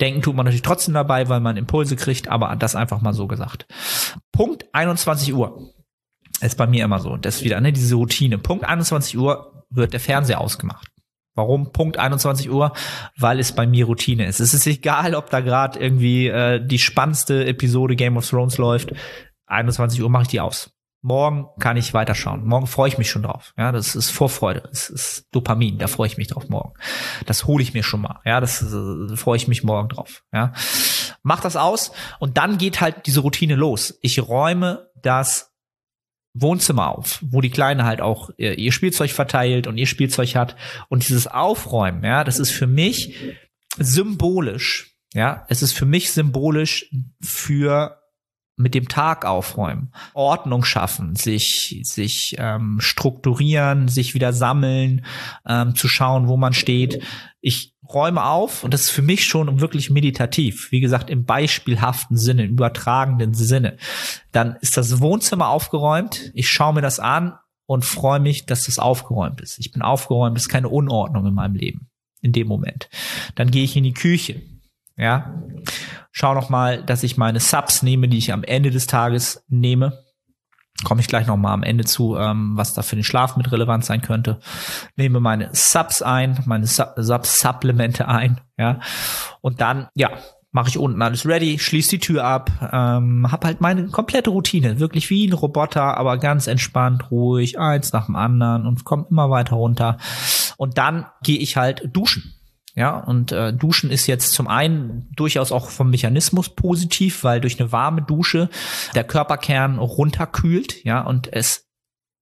Denken 0.00 0.22
tut 0.22 0.36
man 0.36 0.44
natürlich 0.44 0.62
trotzdem 0.62 0.94
dabei, 0.94 1.28
weil 1.28 1.40
man 1.40 1.56
Impulse 1.56 1.96
kriegt, 1.96 2.28
aber 2.28 2.54
das 2.56 2.76
einfach 2.76 3.00
mal 3.00 3.14
so 3.14 3.26
gesagt. 3.26 3.66
Punkt 4.32 4.66
21 4.72 5.34
Uhr. 5.34 5.72
Ist 6.40 6.56
bei 6.56 6.66
mir 6.66 6.84
immer 6.84 7.00
so. 7.00 7.16
Das 7.16 7.36
ist 7.36 7.44
wieder, 7.44 7.60
ne, 7.60 7.72
diese 7.72 7.96
Routine. 7.96 8.38
Punkt 8.38 8.64
21 8.64 9.18
Uhr 9.18 9.64
wird 9.70 9.92
der 9.92 10.00
Fernseher 10.00 10.40
ausgemacht. 10.40 10.88
Warum 11.34 11.72
Punkt 11.72 11.98
21 11.98 12.50
Uhr? 12.50 12.72
Weil 13.16 13.38
es 13.38 13.52
bei 13.52 13.66
mir 13.66 13.86
Routine 13.86 14.26
ist. 14.26 14.40
Es 14.40 14.54
ist 14.54 14.66
egal, 14.66 15.14
ob 15.14 15.30
da 15.30 15.40
gerade 15.40 15.78
irgendwie 15.78 16.28
äh, 16.28 16.64
die 16.64 16.78
spannendste 16.78 17.44
Episode 17.46 17.96
Game 17.96 18.16
of 18.16 18.28
Thrones 18.28 18.58
läuft. 18.58 18.92
21 19.46 20.02
Uhr 20.02 20.10
mache 20.10 20.22
ich 20.22 20.28
die 20.28 20.40
aus. 20.40 20.77
Morgen 21.00 21.46
kann 21.60 21.76
ich 21.76 21.94
weiterschauen. 21.94 22.44
Morgen 22.44 22.66
freue 22.66 22.88
ich 22.88 22.98
mich 22.98 23.08
schon 23.08 23.22
drauf. 23.22 23.54
Ja, 23.56 23.70
das 23.70 23.94
ist 23.94 24.10
Vorfreude. 24.10 24.62
Das 24.68 24.90
ist 24.90 25.28
Dopamin. 25.30 25.78
Da 25.78 25.86
freue 25.86 26.08
ich 26.08 26.18
mich 26.18 26.26
drauf 26.26 26.48
morgen. 26.48 26.74
Das 27.26 27.46
hole 27.46 27.62
ich 27.62 27.72
mir 27.72 27.84
schon 27.84 28.00
mal. 28.00 28.20
Ja, 28.24 28.40
das 28.40 28.62
äh, 28.62 29.16
freue 29.16 29.36
ich 29.36 29.46
mich 29.46 29.62
morgen 29.62 29.88
drauf. 29.88 30.24
Ja, 30.32 30.52
mach 31.22 31.40
das 31.40 31.56
aus 31.56 31.92
und 32.18 32.36
dann 32.36 32.58
geht 32.58 32.80
halt 32.80 33.06
diese 33.06 33.20
Routine 33.20 33.54
los. 33.54 33.98
Ich 34.02 34.20
räume 34.20 34.90
das 35.00 35.54
Wohnzimmer 36.34 36.88
auf, 36.88 37.20
wo 37.22 37.40
die 37.40 37.50
Kleine 37.50 37.84
halt 37.84 38.00
auch 38.00 38.30
ihr, 38.36 38.58
ihr 38.58 38.72
Spielzeug 38.72 39.10
verteilt 39.10 39.66
und 39.66 39.78
ihr 39.78 39.86
Spielzeug 39.86 40.34
hat. 40.34 40.56
Und 40.88 41.08
dieses 41.08 41.26
Aufräumen, 41.26 42.02
ja, 42.04 42.24
das 42.24 42.38
ist 42.38 42.50
für 42.50 42.66
mich 42.66 43.14
symbolisch. 43.78 44.96
Ja, 45.14 45.46
es 45.48 45.62
ist 45.62 45.72
für 45.72 45.86
mich 45.86 46.12
symbolisch 46.12 46.90
für 47.22 47.97
mit 48.58 48.74
dem 48.74 48.88
Tag 48.88 49.24
aufräumen, 49.24 49.92
Ordnung 50.14 50.64
schaffen, 50.64 51.14
sich 51.14 51.80
sich 51.84 52.36
ähm, 52.38 52.78
strukturieren, 52.80 53.88
sich 53.88 54.14
wieder 54.14 54.32
sammeln, 54.32 55.04
ähm, 55.46 55.74
zu 55.74 55.88
schauen, 55.88 56.28
wo 56.28 56.36
man 56.36 56.52
steht. 56.52 57.02
Ich 57.40 57.74
räume 57.88 58.24
auf 58.24 58.64
und 58.64 58.74
das 58.74 58.82
ist 58.82 58.90
für 58.90 59.02
mich 59.02 59.24
schon 59.24 59.60
wirklich 59.60 59.90
meditativ. 59.90 60.72
Wie 60.72 60.80
gesagt, 60.80 61.08
im 61.08 61.24
beispielhaften 61.24 62.16
Sinne, 62.16 62.44
im 62.44 62.50
übertragenden 62.50 63.32
Sinne. 63.32 63.78
Dann 64.32 64.56
ist 64.60 64.76
das 64.76 65.00
Wohnzimmer 65.00 65.48
aufgeräumt. 65.48 66.30
Ich 66.34 66.50
schaue 66.50 66.74
mir 66.74 66.82
das 66.82 67.00
an 67.00 67.34
und 67.66 67.84
freue 67.84 68.20
mich, 68.20 68.46
dass 68.46 68.64
das 68.64 68.78
aufgeräumt 68.78 69.40
ist. 69.40 69.58
Ich 69.58 69.72
bin 69.72 69.82
aufgeräumt, 69.82 70.36
es 70.36 70.44
ist 70.44 70.48
keine 70.48 70.68
Unordnung 70.68 71.26
in 71.26 71.34
meinem 71.34 71.54
Leben 71.54 71.88
in 72.20 72.32
dem 72.32 72.48
Moment. 72.48 72.88
Dann 73.34 73.50
gehe 73.50 73.64
ich 73.64 73.76
in 73.76 73.84
die 73.84 73.94
Küche. 73.94 74.42
Ja, 74.98 75.32
schau 76.10 76.34
noch 76.34 76.48
mal, 76.50 76.82
dass 76.82 77.04
ich 77.04 77.16
meine 77.16 77.40
Subs 77.40 77.82
nehme, 77.82 78.08
die 78.08 78.18
ich 78.18 78.32
am 78.32 78.42
Ende 78.42 78.70
des 78.70 78.86
Tages 78.86 79.44
nehme. 79.48 80.04
Komme 80.84 81.00
ich 81.00 81.08
gleich 81.08 81.26
noch 81.26 81.36
mal 81.36 81.52
am 81.52 81.62
Ende 81.62 81.84
zu, 81.84 82.16
ähm, 82.16 82.52
was 82.54 82.74
da 82.74 82.82
für 82.82 82.96
den 82.96 83.04
Schlaf 83.04 83.36
mit 83.36 83.50
relevant 83.50 83.84
sein 83.84 84.00
könnte. 84.00 84.40
Nehme 84.96 85.20
meine 85.20 85.50
Subs 85.52 86.02
ein, 86.02 86.38
meine 86.46 86.66
Sub-Supplemente 86.66 88.06
ein, 88.06 88.40
ja. 88.56 88.80
Und 89.40 89.60
dann, 89.60 89.88
ja, 89.94 90.10
mache 90.50 90.68
ich 90.68 90.78
unten 90.78 91.02
alles 91.02 91.26
ready, 91.26 91.58
schließe 91.58 91.90
die 91.90 91.98
Tür 91.98 92.24
ab, 92.24 92.50
ähm, 92.72 93.30
hab 93.30 93.44
halt 93.44 93.60
meine 93.60 93.88
komplette 93.88 94.30
Routine, 94.30 94.80
wirklich 94.80 95.10
wie 95.10 95.26
ein 95.26 95.32
Roboter, 95.32 95.96
aber 95.96 96.16
ganz 96.18 96.46
entspannt, 96.46 97.10
ruhig, 97.10 97.58
eins 97.58 97.92
nach 97.92 98.06
dem 98.06 98.16
anderen 98.16 98.66
und 98.66 98.84
komme 98.84 99.06
immer 99.10 99.30
weiter 99.30 99.56
runter. 99.56 99.98
Und 100.56 100.78
dann 100.78 101.06
gehe 101.22 101.38
ich 101.38 101.56
halt 101.56 101.82
duschen. 101.92 102.37
Ja, 102.78 102.96
und 102.96 103.32
äh, 103.32 103.52
Duschen 103.52 103.90
ist 103.90 104.06
jetzt 104.06 104.30
zum 104.34 104.46
einen 104.46 105.08
durchaus 105.16 105.50
auch 105.50 105.68
vom 105.68 105.90
Mechanismus 105.90 106.48
positiv, 106.48 107.24
weil 107.24 107.40
durch 107.40 107.58
eine 107.58 107.72
warme 107.72 108.02
Dusche 108.02 108.50
der 108.94 109.02
Körperkern 109.02 109.80
runterkühlt, 109.80 110.84
ja, 110.84 111.00
und 111.00 111.32
es 111.32 111.66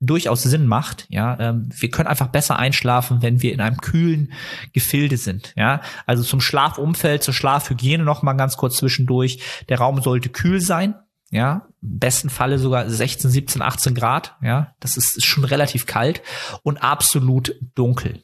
durchaus 0.00 0.44
Sinn 0.44 0.66
macht. 0.66 1.04
Ja, 1.10 1.38
ähm, 1.38 1.68
wir 1.78 1.90
können 1.90 2.08
einfach 2.08 2.28
besser 2.28 2.58
einschlafen, 2.58 3.20
wenn 3.20 3.42
wir 3.42 3.52
in 3.52 3.60
einem 3.60 3.76
kühlen 3.76 4.32
Gefilde 4.72 5.18
sind. 5.18 5.52
Ja, 5.56 5.82
also 6.06 6.22
zum 6.22 6.40
Schlafumfeld, 6.40 7.22
zur 7.22 7.34
Schlafhygiene 7.34 8.02
noch 8.02 8.22
mal 8.22 8.32
ganz 8.32 8.56
kurz 8.56 8.78
zwischendurch. 8.78 9.42
Der 9.68 9.76
Raum 9.76 10.00
sollte 10.00 10.30
kühl 10.30 10.62
sein. 10.62 10.94
Ja, 11.30 11.68
im 11.82 11.98
besten 11.98 12.30
Falle 12.30 12.58
sogar 12.58 12.88
16, 12.88 13.30
17, 13.30 13.60
18 13.60 13.94
Grad. 13.94 14.36
Ja, 14.40 14.74
das 14.80 14.96
ist, 14.96 15.18
ist 15.18 15.26
schon 15.26 15.44
relativ 15.44 15.84
kalt 15.84 16.22
und 16.62 16.78
absolut 16.78 17.56
dunkel. 17.74 18.22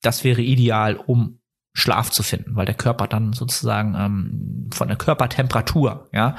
Das 0.00 0.24
wäre 0.24 0.40
ideal, 0.40 0.96
um 0.96 1.40
Schlaf 1.76 2.10
zu 2.10 2.22
finden, 2.22 2.54
weil 2.54 2.66
der 2.66 2.76
Körper 2.76 3.08
dann 3.08 3.32
sozusagen 3.32 3.96
ähm, 3.98 4.70
von 4.72 4.86
der 4.86 4.96
Körpertemperatur, 4.96 6.08
ja, 6.12 6.36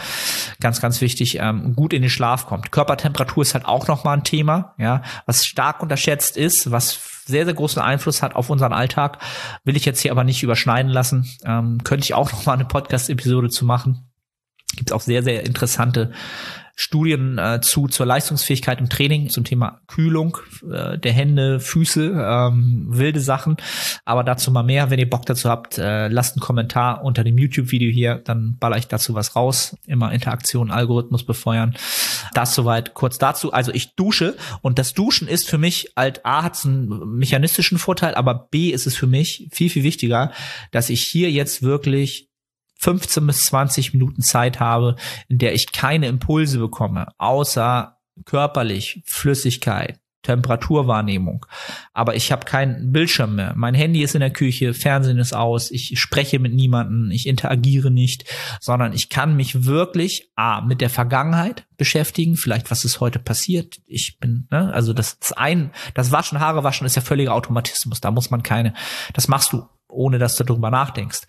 ganz, 0.62 0.80
ganz 0.80 1.02
wichtig, 1.02 1.40
ähm, 1.40 1.76
gut 1.76 1.92
in 1.92 2.02
den 2.02 2.10
Schlaf 2.10 2.46
kommt. 2.46 2.72
Körpertemperatur 2.72 3.44
ist 3.44 3.54
halt 3.54 3.66
auch 3.66 3.88
nochmal 3.88 4.18
ein 4.18 4.24
Thema, 4.24 4.74
ja, 4.78 5.02
was 5.26 5.46
stark 5.46 5.84
unterschätzt 5.84 6.38
ist, 6.38 6.72
was 6.72 7.00
sehr, 7.26 7.44
sehr 7.44 7.54
großen 7.54 7.82
Einfluss 7.82 8.22
hat 8.22 8.36
auf 8.36 8.50
unseren 8.50 8.72
Alltag, 8.72 9.20
will 9.66 9.76
ich 9.76 9.84
jetzt 9.84 10.00
hier 10.00 10.12
aber 10.12 10.24
nicht 10.24 10.42
überschneiden 10.42 10.92
lassen. 10.92 11.30
Ähm, 11.44 11.84
könnte 11.84 12.06
ich 12.06 12.14
auch 12.14 12.32
nochmal 12.32 12.56
eine 12.56 12.66
Podcast-Episode 12.66 13.50
zu 13.50 13.66
machen. 13.66 14.10
Gibt 14.78 14.94
auch 14.94 15.02
sehr, 15.02 15.22
sehr 15.22 15.46
interessante 15.46 16.14
Studien 16.76 17.38
äh, 17.38 17.62
zu 17.62 17.88
zur 17.88 18.06
Leistungsfähigkeit 18.06 18.80
im 18.80 18.90
Training 18.90 19.30
zum 19.30 19.46
Thema 19.46 19.82
Kühlung 19.88 20.38
äh, 20.70 20.98
der 20.98 21.14
Hände, 21.14 21.60
Füße, 21.60 22.12
ähm, 22.12 22.88
wilde 22.90 23.22
Sachen. 23.22 23.56
Aber 24.04 24.24
dazu 24.24 24.52
mal 24.52 24.64
mehr, 24.64 24.90
wenn 24.90 25.00
ihr 25.00 25.10
Bock 25.10 25.26
dazu 25.26 25.50
habt, 25.50 25.78
äh, 25.78 26.10
lasst 26.10 26.36
einen 26.36 26.42
Kommentar 26.42 27.04
unter 27.04 27.24
dem 27.24 27.38
YouTube-Video 27.38 27.92
hier, 27.92 28.16
dann 28.16 28.58
baller 28.60 28.78
ich 28.78 28.88
dazu 28.88 29.16
was 29.16 29.36
raus. 29.36 29.78
Immer 29.88 30.12
Interaktion, 30.12 30.70
Algorithmus 30.70 31.26
befeuern. 31.26 31.76
Das 32.34 32.54
soweit 32.54 32.94
kurz 32.94 33.18
dazu. 33.18 33.54
Also 33.54 33.72
ich 33.74 33.96
dusche 33.96 34.36
und 34.62 34.78
das 34.78 34.94
Duschen 34.94 35.28
ist 35.28 35.50
für 35.50 35.58
mich 35.58 35.94
halt 35.96 36.26
A 36.26 36.44
hat 36.44 36.66
einen 36.66 37.18
mechanistischen 37.18 37.78
Vorteil, 37.78 38.16
aber 38.16 38.48
B 38.52 38.70
ist 38.70 38.86
es 38.88 38.96
für 38.96 39.08
mich 39.08 39.48
viel, 39.52 39.70
viel 39.70 39.84
wichtiger, 39.84 40.32
dass 40.72 40.90
ich 40.90 41.02
hier 41.02 41.32
jetzt 41.32 41.64
wirklich 41.64 42.30
15 42.80 43.26
bis 43.26 43.46
20 43.46 43.94
Minuten 43.94 44.22
Zeit 44.22 44.60
habe, 44.60 44.96
in 45.28 45.38
der 45.38 45.54
ich 45.54 45.72
keine 45.72 46.08
Impulse 46.08 46.60
bekomme, 46.60 47.08
außer 47.18 47.98
körperlich, 48.26 49.02
Flüssigkeit, 49.06 50.00
Temperaturwahrnehmung. 50.26 51.46
Aber 51.94 52.16
ich 52.16 52.32
habe 52.32 52.46
keinen 52.46 52.92
Bildschirm 52.92 53.36
mehr. 53.36 53.54
Mein 53.56 53.76
Handy 53.76 54.02
ist 54.02 54.16
in 54.16 54.22
der 54.22 54.32
Küche, 54.32 54.74
Fernsehen 54.74 55.20
ist 55.20 55.34
aus, 55.34 55.70
ich 55.72 56.00
spreche 56.00 56.40
mit 56.40 56.54
niemanden, 56.54 57.12
ich 57.12 57.28
interagiere 57.28 57.92
nicht, 57.92 58.26
sondern 58.60 58.94
ich 58.94 59.10
kann 59.10 59.36
mich 59.36 59.66
wirklich 59.66 60.32
A, 60.36 60.62
mit 60.62 60.82
der 60.82 60.90
Vergangenheit 60.90 61.68
beschäftigen, 61.78 62.38
vielleicht 62.38 62.72
was 62.72 62.86
ist 62.86 63.00
heute 63.00 63.20
passiert. 63.20 63.80
Ich 63.86 64.20
bin, 64.20 64.48
ne, 64.50 64.74
also 64.74 64.94
das, 64.94 65.20
das 65.20 65.32
ein, 65.34 65.72
das 65.94 66.12
Waschen, 66.12 66.40
Haare 66.40 66.64
waschen 66.64 66.88
ist 66.88 66.96
ja 66.96 67.02
völliger 67.02 67.34
Automatismus. 67.34 68.02
Da 68.02 68.10
muss 68.12 68.32
man 68.32 68.42
keine, 68.42 68.74
das 69.14 69.28
machst 69.28 69.54
du, 69.54 69.68
ohne 69.88 70.18
dass 70.18 70.36
du 70.38 70.44
darüber 70.44 70.72
nachdenkst. 70.72 71.22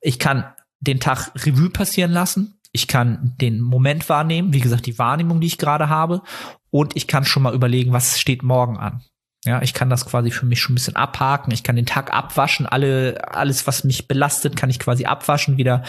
Ich 0.00 0.18
kann 0.18 0.44
den 0.82 1.00
Tag 1.00 1.32
Revue 1.46 1.70
passieren 1.70 2.12
lassen. 2.12 2.58
Ich 2.72 2.88
kann 2.88 3.34
den 3.40 3.60
Moment 3.60 4.08
wahrnehmen, 4.08 4.52
wie 4.52 4.60
gesagt, 4.60 4.86
die 4.86 4.98
Wahrnehmung, 4.98 5.40
die 5.40 5.46
ich 5.46 5.58
gerade 5.58 5.88
habe. 5.88 6.22
Und 6.70 6.96
ich 6.96 7.06
kann 7.06 7.24
schon 7.24 7.42
mal 7.42 7.54
überlegen, 7.54 7.92
was 7.92 8.18
steht 8.18 8.42
morgen 8.42 8.78
an. 8.78 9.02
Ja, 9.44 9.60
ich 9.60 9.74
kann 9.74 9.90
das 9.90 10.06
quasi 10.06 10.30
für 10.30 10.46
mich 10.46 10.60
schon 10.60 10.72
ein 10.72 10.76
bisschen 10.76 10.94
abhaken. 10.94 11.52
Ich 11.52 11.64
kann 11.64 11.74
den 11.74 11.86
Tag 11.86 12.12
abwaschen. 12.12 12.66
Alle, 12.66 13.20
alles, 13.28 13.66
was 13.66 13.82
mich 13.82 14.06
belastet, 14.06 14.56
kann 14.56 14.70
ich 14.70 14.78
quasi 14.78 15.04
abwaschen, 15.04 15.56
wieder 15.56 15.82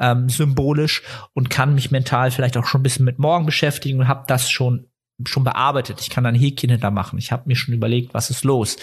ähm, 0.00 0.28
symbolisch 0.28 1.02
und 1.32 1.48
kann 1.48 1.74
mich 1.74 1.92
mental 1.92 2.32
vielleicht 2.32 2.56
auch 2.56 2.66
schon 2.66 2.80
ein 2.80 2.82
bisschen 2.82 3.04
mit 3.04 3.20
morgen 3.20 3.46
beschäftigen 3.46 4.00
und 4.00 4.08
habe 4.08 4.24
das 4.26 4.50
schon 4.50 4.88
schon 5.24 5.44
bearbeitet. 5.44 6.00
Ich 6.00 6.10
kann 6.10 6.24
dann 6.24 6.34
Häkchen 6.34 6.70
hinter 6.70 6.90
machen. 6.90 7.18
Ich 7.18 7.32
habe 7.32 7.44
mir 7.46 7.56
schon 7.56 7.74
überlegt, 7.74 8.12
was 8.12 8.28
ist 8.28 8.44
los. 8.44 8.76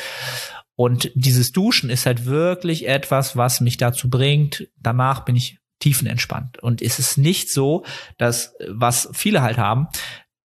Und 0.75 1.12
dieses 1.15 1.51
Duschen 1.51 1.89
ist 1.89 2.05
halt 2.05 2.25
wirklich 2.25 2.88
etwas, 2.88 3.38
was 3.38 3.62
mich 3.62 3.77
dazu 3.77 4.09
bringt. 4.09 4.67
Danach 4.77 5.25
bin 5.25 5.36
ich 5.36 5.59
tiefenentspannt. 5.79 6.59
Und 6.59 6.81
es 6.81 6.99
ist 6.99 7.17
nicht 7.17 7.51
so, 7.51 7.86
dass, 8.17 8.55
was 8.67 9.09
viele 9.13 9.41
halt 9.41 9.57
haben, 9.57 9.88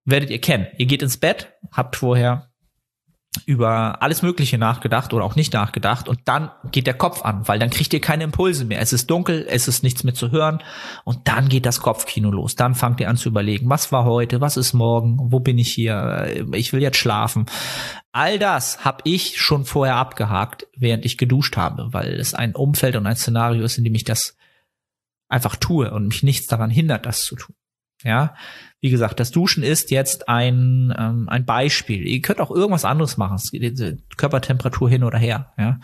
werdet 0.05 0.31
ihr 0.31 0.41
kennen. 0.41 0.67
Ihr 0.77 0.87
geht 0.87 1.03
ins 1.03 1.17
Bett, 1.17 1.53
habt 1.73 1.97
vorher 1.97 2.48
über 3.46 4.03
alles 4.03 4.22
Mögliche 4.22 4.59
nachgedacht 4.59 5.12
oder 5.12 5.24
auch 5.24 5.37
nicht 5.37 5.53
nachgedacht 5.53 6.09
und 6.09 6.20
dann 6.24 6.51
geht 6.70 6.87
der 6.87 6.94
Kopf 6.94 7.22
an, 7.22 7.46
weil 7.48 7.59
dann 7.59 7.70
kriegt 7.70 7.92
ihr 7.92 8.01
keine 8.01 8.24
Impulse 8.24 8.64
mehr. 8.64 8.81
Es 8.81 8.92
ist 8.92 9.11
dunkel, 9.11 9.46
es 9.48 9.68
ist 9.68 9.83
nichts 9.83 10.05
mehr 10.05 10.14
zu 10.14 10.31
hören 10.31 10.62
und 11.05 11.29
dann 11.29 11.48
geht 11.48 11.66
das 11.66 11.81
Kopfkino 11.81 12.31
los. 12.31 12.57
Dann 12.57 12.74
fangt 12.74 13.01
ihr 13.01 13.09
an 13.09 13.16
zu 13.16 13.29
überlegen, 13.29 13.68
was 13.68 13.92
war 13.92 14.05
heute, 14.05 14.40
was 14.40 14.57
ist 14.57 14.72
morgen, 14.72 15.16
wo 15.20 15.40
bin 15.40 15.59
ich 15.59 15.72
hier, 15.72 16.46
ich 16.53 16.72
will 16.72 16.83
jetzt 16.83 16.98
schlafen. 16.98 17.46
All 18.12 18.38
das 18.38 18.85
habe 18.85 19.03
ich 19.05 19.40
schon 19.40 19.64
vorher 19.64 19.96
abgehakt, 19.96 20.66
während 20.77 21.05
ich 21.05 21.18
geduscht 21.18 21.57
habe, 21.57 21.88
weil 21.92 22.14
es 22.14 22.35
ein 22.35 22.55
Umfeld 22.55 22.96
und 22.96 23.07
ein 23.07 23.16
Szenario 23.16 23.64
ist, 23.64 23.79
in 23.79 23.85
dem 23.85 23.94
ich 23.94 24.05
das 24.05 24.37
einfach 25.29 25.57
tue 25.57 25.90
und 25.90 26.09
mich 26.09 26.22
nichts 26.22 26.46
daran 26.46 26.70
hindert, 26.70 27.07
das 27.07 27.22
zu 27.22 27.37
tun. 27.37 27.55
Ja, 28.05 28.35
wie 28.81 28.91
gesagt, 28.91 29.19
das 29.19 29.33
Duschen 29.33 29.63
ist 29.63 29.91
jetzt 29.91 30.29
ein, 30.29 30.95
ähm, 30.97 31.29
ein 31.29 31.45
Beispiel. 31.45 32.07
Ihr 32.07 32.21
könnt 32.21 32.41
auch 32.41 32.51
irgendwas 32.51 32.85
anderes 32.85 33.17
machen. 33.17 33.41
Geht 33.51 33.99
Körpertemperatur 34.17 34.89
hin 34.89 35.03
oder 35.03 35.19
her. 35.19 35.53
Ja. 35.59 35.81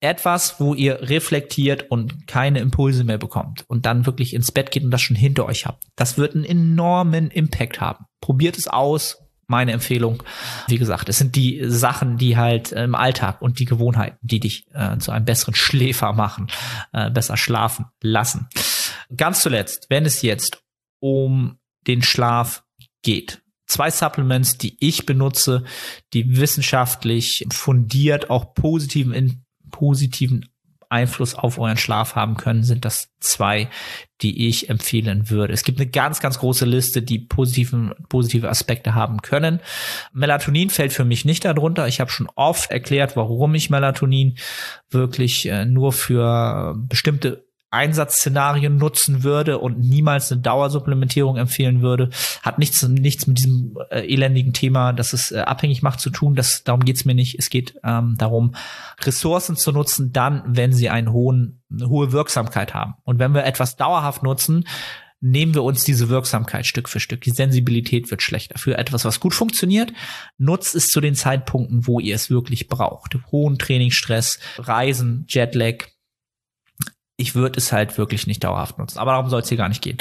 Etwas, 0.00 0.60
wo 0.60 0.74
ihr 0.74 1.08
reflektiert 1.08 1.90
und 1.90 2.28
keine 2.28 2.60
Impulse 2.60 3.02
mehr 3.02 3.18
bekommt 3.18 3.64
und 3.66 3.84
dann 3.84 4.06
wirklich 4.06 4.32
ins 4.32 4.52
Bett 4.52 4.70
geht 4.70 4.84
und 4.84 4.92
das 4.92 5.02
schon 5.02 5.16
hinter 5.16 5.46
euch 5.46 5.66
habt. 5.66 5.84
Das 5.96 6.18
wird 6.18 6.36
einen 6.36 6.44
enormen 6.44 7.32
Impact 7.32 7.80
haben. 7.80 8.04
Probiert 8.20 8.56
es 8.56 8.68
aus. 8.68 9.24
Meine 9.50 9.72
Empfehlung. 9.72 10.22
Wie 10.66 10.76
gesagt, 10.76 11.08
es 11.08 11.16
sind 11.16 11.34
die 11.34 11.62
Sachen, 11.64 12.18
die 12.18 12.36
halt 12.36 12.70
im 12.72 12.94
Alltag 12.94 13.40
und 13.40 13.58
die 13.58 13.64
Gewohnheiten, 13.64 14.18
die 14.20 14.40
dich 14.40 14.66
äh, 14.74 14.98
zu 14.98 15.10
einem 15.10 15.24
besseren 15.24 15.54
Schläfer 15.56 16.12
machen, 16.12 16.48
äh, 16.92 17.10
besser 17.10 17.38
schlafen 17.38 17.86
lassen. 18.02 18.46
Ganz 19.16 19.40
zuletzt, 19.40 19.86
wenn 19.88 20.04
es 20.04 20.20
jetzt 20.20 20.62
um 21.00 21.58
den 21.86 22.02
Schlaf 22.02 22.64
geht. 23.02 23.42
Zwei 23.66 23.90
Supplements, 23.90 24.56
die 24.56 24.76
ich 24.80 25.04
benutze, 25.04 25.64
die 26.14 26.38
wissenschaftlich 26.38 27.46
fundiert 27.52 28.30
auch 28.30 28.54
positiven, 28.54 29.12
in, 29.12 29.44
positiven 29.70 30.48
Einfluss 30.90 31.34
auf 31.34 31.58
euren 31.58 31.76
Schlaf 31.76 32.14
haben 32.14 32.36
können, 32.36 32.64
sind 32.64 32.84
das 32.84 33.10
zwei, 33.20 33.68
die 34.22 34.48
ich 34.48 34.70
empfehlen 34.70 35.28
würde. 35.28 35.52
Es 35.52 35.64
gibt 35.64 35.78
eine 35.78 35.90
ganz, 35.90 36.20
ganz 36.20 36.38
große 36.38 36.64
Liste, 36.64 37.02
die 37.02 37.18
positiven, 37.18 37.92
positive 38.08 38.48
Aspekte 38.48 38.94
haben 38.94 39.20
können. 39.20 39.60
Melatonin 40.12 40.70
fällt 40.70 40.94
für 40.94 41.04
mich 41.04 41.26
nicht 41.26 41.44
darunter. 41.44 41.86
Ich 41.88 42.00
habe 42.00 42.10
schon 42.10 42.30
oft 42.34 42.70
erklärt, 42.70 43.16
warum 43.16 43.54
ich 43.54 43.68
Melatonin 43.68 44.38
wirklich 44.90 45.46
äh, 45.46 45.66
nur 45.66 45.92
für 45.92 46.74
bestimmte 46.78 47.47
Einsatzszenarien 47.70 48.76
nutzen 48.76 49.24
würde 49.24 49.58
und 49.58 49.78
niemals 49.78 50.32
eine 50.32 50.40
Dauersupplementierung 50.40 51.36
empfehlen 51.36 51.82
würde, 51.82 52.10
hat 52.42 52.58
nichts 52.58 52.86
nichts 52.88 53.26
mit 53.26 53.38
diesem 53.38 53.76
äh, 53.90 54.00
elendigen 54.12 54.52
Thema, 54.52 54.92
dass 54.92 55.12
es 55.12 55.32
äh, 55.32 55.40
abhängig 55.40 55.82
macht 55.82 56.00
zu 56.00 56.10
tun. 56.10 56.34
Das 56.34 56.64
darum 56.64 56.84
geht's 56.84 57.04
mir 57.04 57.14
nicht. 57.14 57.38
Es 57.38 57.50
geht 57.50 57.74
ähm, 57.84 58.14
darum, 58.18 58.54
Ressourcen 59.02 59.56
zu 59.56 59.72
nutzen, 59.72 60.12
dann, 60.12 60.42
wenn 60.46 60.72
sie 60.72 60.88
einen 60.88 61.12
hohen 61.12 61.62
eine 61.70 61.88
hohe 61.88 62.12
Wirksamkeit 62.12 62.72
haben. 62.72 62.94
Und 63.04 63.18
wenn 63.18 63.34
wir 63.34 63.44
etwas 63.44 63.76
dauerhaft 63.76 64.22
nutzen, 64.22 64.64
nehmen 65.20 65.54
wir 65.54 65.62
uns 65.62 65.84
diese 65.84 66.08
Wirksamkeit 66.08 66.66
Stück 66.66 66.88
für 66.88 67.00
Stück. 67.00 67.22
Die 67.22 67.30
Sensibilität 67.30 68.10
wird 68.10 68.22
schlechter. 68.22 68.58
Für 68.58 68.78
etwas, 68.78 69.04
was 69.04 69.20
gut 69.20 69.34
funktioniert, 69.34 69.92
nutzt 70.38 70.74
es 70.74 70.88
zu 70.88 71.00
den 71.00 71.14
Zeitpunkten, 71.14 71.86
wo 71.86 72.00
ihr 72.00 72.14
es 72.14 72.30
wirklich 72.30 72.68
braucht. 72.68 73.16
Hohen 73.30 73.58
Trainingsstress, 73.58 74.38
Reisen, 74.58 75.26
Jetlag, 75.28 75.86
ich 77.18 77.34
würde 77.34 77.58
es 77.58 77.72
halt 77.72 77.98
wirklich 77.98 78.26
nicht 78.26 78.42
dauerhaft 78.42 78.78
nutzen. 78.78 78.98
Aber 78.98 79.12
darum 79.12 79.28
soll 79.28 79.42
es 79.42 79.48
hier 79.50 79.58
gar 79.58 79.68
nicht 79.68 79.82
gehen. 79.82 79.98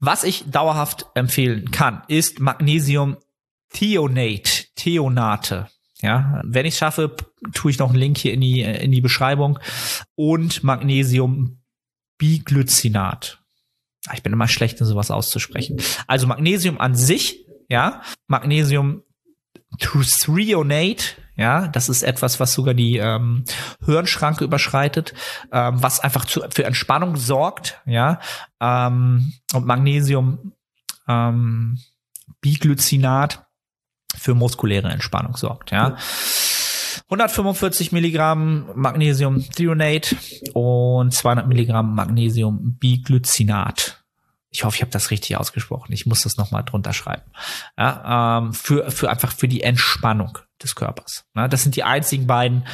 Was 0.00 0.24
ich 0.24 0.50
dauerhaft 0.50 1.06
empfehlen 1.14 1.70
kann, 1.70 2.02
ist 2.08 2.40
Magnesium 2.40 3.18
Thionate, 3.70 4.64
Theonate. 4.74 5.68
Ja, 6.00 6.40
wenn 6.44 6.66
ich 6.66 6.76
schaffe, 6.76 7.14
tue 7.52 7.70
ich 7.70 7.78
noch 7.78 7.90
einen 7.90 7.98
Link 7.98 8.18
hier 8.18 8.32
in 8.32 8.40
die, 8.40 8.62
in 8.62 8.92
die 8.92 9.00
Beschreibung. 9.02 9.58
Und 10.14 10.64
Magnesium 10.64 11.60
Biglycinat. 12.16 13.38
Ich 14.12 14.22
bin 14.22 14.32
immer 14.32 14.48
schlecht, 14.48 14.80
in 14.80 14.86
sowas 14.86 15.10
auszusprechen. 15.10 15.80
Also 16.06 16.26
Magnesium 16.26 16.80
an 16.80 16.94
sich 16.94 17.44
ja, 17.68 18.02
Magnesium 18.26 19.02
Threonate, 19.78 21.04
ja, 21.36 21.68
das 21.68 21.88
ist 21.88 22.02
etwas, 22.02 22.38
was 22.38 22.52
sogar 22.52 22.74
die 22.74 22.98
ähm, 22.98 23.44
Hirnschranke 23.84 24.44
überschreitet, 24.44 25.14
ähm, 25.52 25.82
was 25.82 26.00
einfach 26.00 26.24
zu, 26.24 26.42
für 26.50 26.64
Entspannung 26.64 27.16
sorgt, 27.16 27.80
ja, 27.86 28.20
ähm, 28.60 29.32
und 29.52 29.66
Magnesium 29.66 30.52
ähm, 31.08 31.78
Biglycinat 32.40 33.46
für 34.16 34.34
muskuläre 34.34 34.88
Entspannung 34.90 35.36
sorgt, 35.36 35.72
ja. 35.72 35.96
145 37.10 37.90
Milligramm 37.90 38.70
Magnesium 38.74 39.44
Threonate 39.50 40.16
und 40.52 41.12
200 41.12 41.48
Milligramm 41.48 41.94
Magnesium 41.94 42.76
Biglycinat 42.78 44.04
ich 44.54 44.62
hoffe, 44.62 44.76
ich 44.76 44.82
habe 44.82 44.92
das 44.92 45.10
richtig 45.10 45.36
ausgesprochen. 45.36 45.92
Ich 45.92 46.06
muss 46.06 46.22
das 46.22 46.36
nochmal 46.36 46.62
drunter 46.62 46.92
schreiben. 46.92 47.24
Ja, 47.76 48.38
ähm, 48.38 48.52
für, 48.52 48.88
für 48.92 49.10
einfach 49.10 49.32
für 49.32 49.48
die 49.48 49.62
Entspannung 49.62 50.38
des 50.64 50.74
Körpers. 50.74 51.24
Ja, 51.36 51.46
das 51.46 51.62
sind 51.62 51.76
die 51.76 51.84
einzigen 51.84 52.26
beiden, 52.26 52.66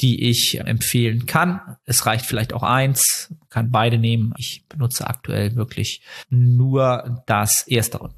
die 0.00 0.28
ich 0.28 0.60
empfehlen 0.60 1.26
kann. 1.26 1.60
Es 1.84 2.06
reicht 2.06 2.26
vielleicht 2.26 2.52
auch 2.52 2.62
eins, 2.62 3.34
kann 3.48 3.70
beide 3.70 3.98
nehmen. 3.98 4.32
Ich 4.36 4.64
benutze 4.68 5.08
aktuell 5.08 5.56
wirklich 5.56 6.02
nur 6.30 7.22
das 7.26 7.66
Erstere 7.66 8.10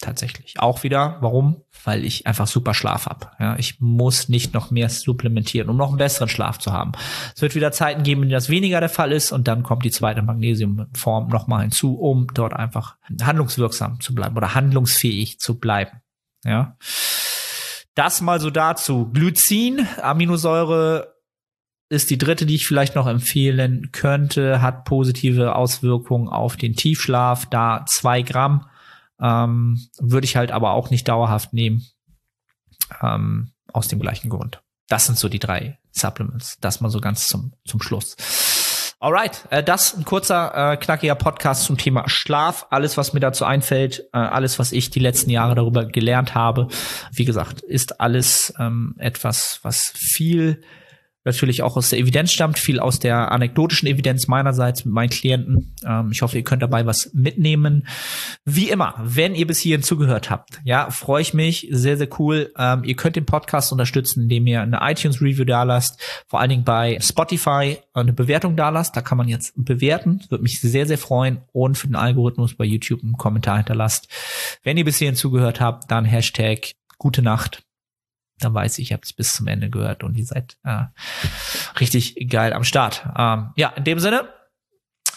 tatsächlich. 0.00 0.54
Auch 0.58 0.82
wieder, 0.82 1.18
warum? 1.20 1.62
Weil 1.84 2.04
ich 2.04 2.26
einfach 2.26 2.46
super 2.46 2.74
Schlaf 2.74 3.06
habe. 3.06 3.30
Ja, 3.38 3.56
ich 3.58 3.80
muss 3.80 4.28
nicht 4.28 4.54
noch 4.54 4.70
mehr 4.70 4.88
supplementieren, 4.88 5.68
um 5.68 5.76
noch 5.76 5.88
einen 5.88 5.98
besseren 5.98 6.28
Schlaf 6.28 6.58
zu 6.58 6.72
haben. 6.72 6.92
Es 7.34 7.42
wird 7.42 7.54
wieder 7.54 7.72
Zeiten 7.72 8.02
geben, 8.02 8.22
in 8.22 8.28
denen 8.28 8.38
das 8.38 8.48
weniger 8.48 8.80
der 8.80 8.88
Fall 8.88 9.12
ist 9.12 9.32
und 9.32 9.48
dann 9.48 9.62
kommt 9.62 9.84
die 9.84 9.90
zweite 9.90 10.22
Magnesiumform 10.22 11.28
nochmal 11.28 11.62
hinzu, 11.62 11.98
um 11.98 12.28
dort 12.32 12.52
einfach 12.54 12.96
handlungswirksam 13.20 14.00
zu 14.00 14.14
bleiben 14.14 14.36
oder 14.36 14.54
handlungsfähig 14.54 15.38
zu 15.40 15.58
bleiben. 15.58 16.00
Ja. 16.44 16.76
Das 17.98 18.20
mal 18.20 18.38
so 18.38 18.50
dazu. 18.50 19.10
Glycin, 19.12 19.84
Aminosäure 20.00 21.16
ist 21.88 22.10
die 22.10 22.16
dritte, 22.16 22.46
die 22.46 22.54
ich 22.54 22.64
vielleicht 22.64 22.94
noch 22.94 23.08
empfehlen 23.08 23.90
könnte, 23.90 24.62
hat 24.62 24.84
positive 24.84 25.56
Auswirkungen 25.56 26.28
auf 26.28 26.56
den 26.56 26.76
Tiefschlaf, 26.76 27.46
da 27.46 27.84
zwei 27.88 28.22
Gramm 28.22 28.66
ähm, 29.20 29.84
würde 29.98 30.26
ich 30.26 30.36
halt 30.36 30.52
aber 30.52 30.74
auch 30.74 30.90
nicht 30.90 31.08
dauerhaft 31.08 31.52
nehmen. 31.52 31.86
Ähm, 33.02 33.50
aus 33.72 33.88
dem 33.88 33.98
gleichen 33.98 34.30
Grund. 34.30 34.62
Das 34.86 35.06
sind 35.06 35.18
so 35.18 35.28
die 35.28 35.40
drei 35.40 35.78
Supplements. 35.90 36.56
Das 36.60 36.80
mal 36.80 36.90
so 36.90 37.00
ganz 37.00 37.26
zum, 37.26 37.52
zum 37.66 37.82
Schluss. 37.82 38.14
Alright, 39.00 39.46
äh, 39.50 39.62
das 39.62 39.96
ein 39.96 40.04
kurzer, 40.04 40.72
äh, 40.72 40.76
knackiger 40.76 41.14
Podcast 41.14 41.62
zum 41.62 41.78
Thema 41.78 42.08
Schlaf. 42.08 42.66
Alles, 42.70 42.96
was 42.96 43.12
mir 43.12 43.20
dazu 43.20 43.44
einfällt, 43.44 44.08
äh, 44.12 44.18
alles, 44.18 44.58
was 44.58 44.72
ich 44.72 44.90
die 44.90 44.98
letzten 44.98 45.30
Jahre 45.30 45.54
darüber 45.54 45.84
gelernt 45.84 46.34
habe. 46.34 46.66
Wie 47.12 47.24
gesagt, 47.24 47.60
ist 47.60 48.00
alles 48.00 48.52
ähm, 48.58 48.96
etwas, 48.98 49.60
was 49.62 49.92
viel 49.94 50.62
natürlich 51.28 51.62
auch 51.62 51.76
aus 51.76 51.90
der 51.90 51.98
Evidenz 51.98 52.32
stammt, 52.32 52.58
viel 52.58 52.80
aus 52.80 52.98
der 52.98 53.30
anekdotischen 53.30 53.88
Evidenz 53.88 54.26
meinerseits 54.26 54.84
mit 54.84 54.94
meinen 54.94 55.10
Klienten. 55.10 55.74
Ähm, 55.84 56.10
ich 56.10 56.22
hoffe, 56.22 56.36
ihr 56.36 56.44
könnt 56.44 56.62
dabei 56.62 56.86
was 56.86 57.12
mitnehmen. 57.12 57.86
Wie 58.44 58.70
immer, 58.70 58.94
wenn 58.98 59.34
ihr 59.34 59.46
bis 59.46 59.60
hierhin 59.60 59.82
zugehört 59.82 60.30
habt, 60.30 60.60
ja, 60.64 60.90
freue 60.90 61.22
ich 61.22 61.34
mich, 61.34 61.68
sehr, 61.70 61.96
sehr 61.96 62.08
cool. 62.18 62.52
Ähm, 62.56 62.84
ihr 62.84 62.96
könnt 62.96 63.16
den 63.16 63.26
Podcast 63.26 63.72
unterstützen, 63.72 64.22
indem 64.24 64.46
ihr 64.46 64.62
eine 64.62 64.80
iTunes-Review 64.82 65.44
da 65.44 65.62
lasst, 65.62 66.00
vor 66.26 66.40
allen 66.40 66.50
Dingen 66.50 66.64
bei 66.64 66.98
Spotify 67.00 67.78
eine 67.94 68.12
Bewertung 68.12 68.56
da 68.56 68.70
lasst. 68.70 68.96
Da 68.96 69.02
kann 69.02 69.18
man 69.18 69.28
jetzt 69.28 69.52
bewerten, 69.56 70.22
würde 70.28 70.42
mich 70.42 70.60
sehr, 70.60 70.86
sehr 70.86 70.98
freuen 70.98 71.42
und 71.52 71.76
für 71.76 71.86
den 71.86 71.96
Algorithmus 71.96 72.54
bei 72.54 72.64
YouTube 72.64 73.02
einen 73.02 73.18
Kommentar 73.18 73.58
hinterlasst. 73.58 74.08
Wenn 74.62 74.76
ihr 74.76 74.84
bis 74.84 74.98
hierhin 74.98 75.16
zugehört 75.16 75.60
habt, 75.60 75.90
dann 75.90 76.04
Hashtag 76.04 76.72
gute 76.98 77.22
Nacht 77.22 77.67
dann 78.40 78.54
weiß 78.54 78.78
ich, 78.78 78.90
ihr 78.90 78.94
habt 78.94 79.04
es 79.04 79.12
bis 79.12 79.34
zum 79.34 79.46
Ende 79.46 79.70
gehört 79.70 80.04
und 80.04 80.16
ihr 80.16 80.24
seid 80.24 80.58
äh, 80.64 80.84
richtig 81.80 82.28
geil 82.28 82.52
am 82.52 82.64
Start. 82.64 83.06
Ähm, 83.16 83.50
ja, 83.56 83.68
in 83.70 83.84
dem 83.84 83.98
Sinne, 83.98 84.28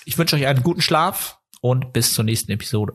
ich 0.05 0.17
wünsche 0.17 0.35
euch 0.35 0.47
einen 0.47 0.63
guten 0.63 0.81
Schlaf 0.81 1.39
und 1.61 1.93
bis 1.93 2.13
zur 2.13 2.25
nächsten 2.25 2.51
Episode. 2.51 2.93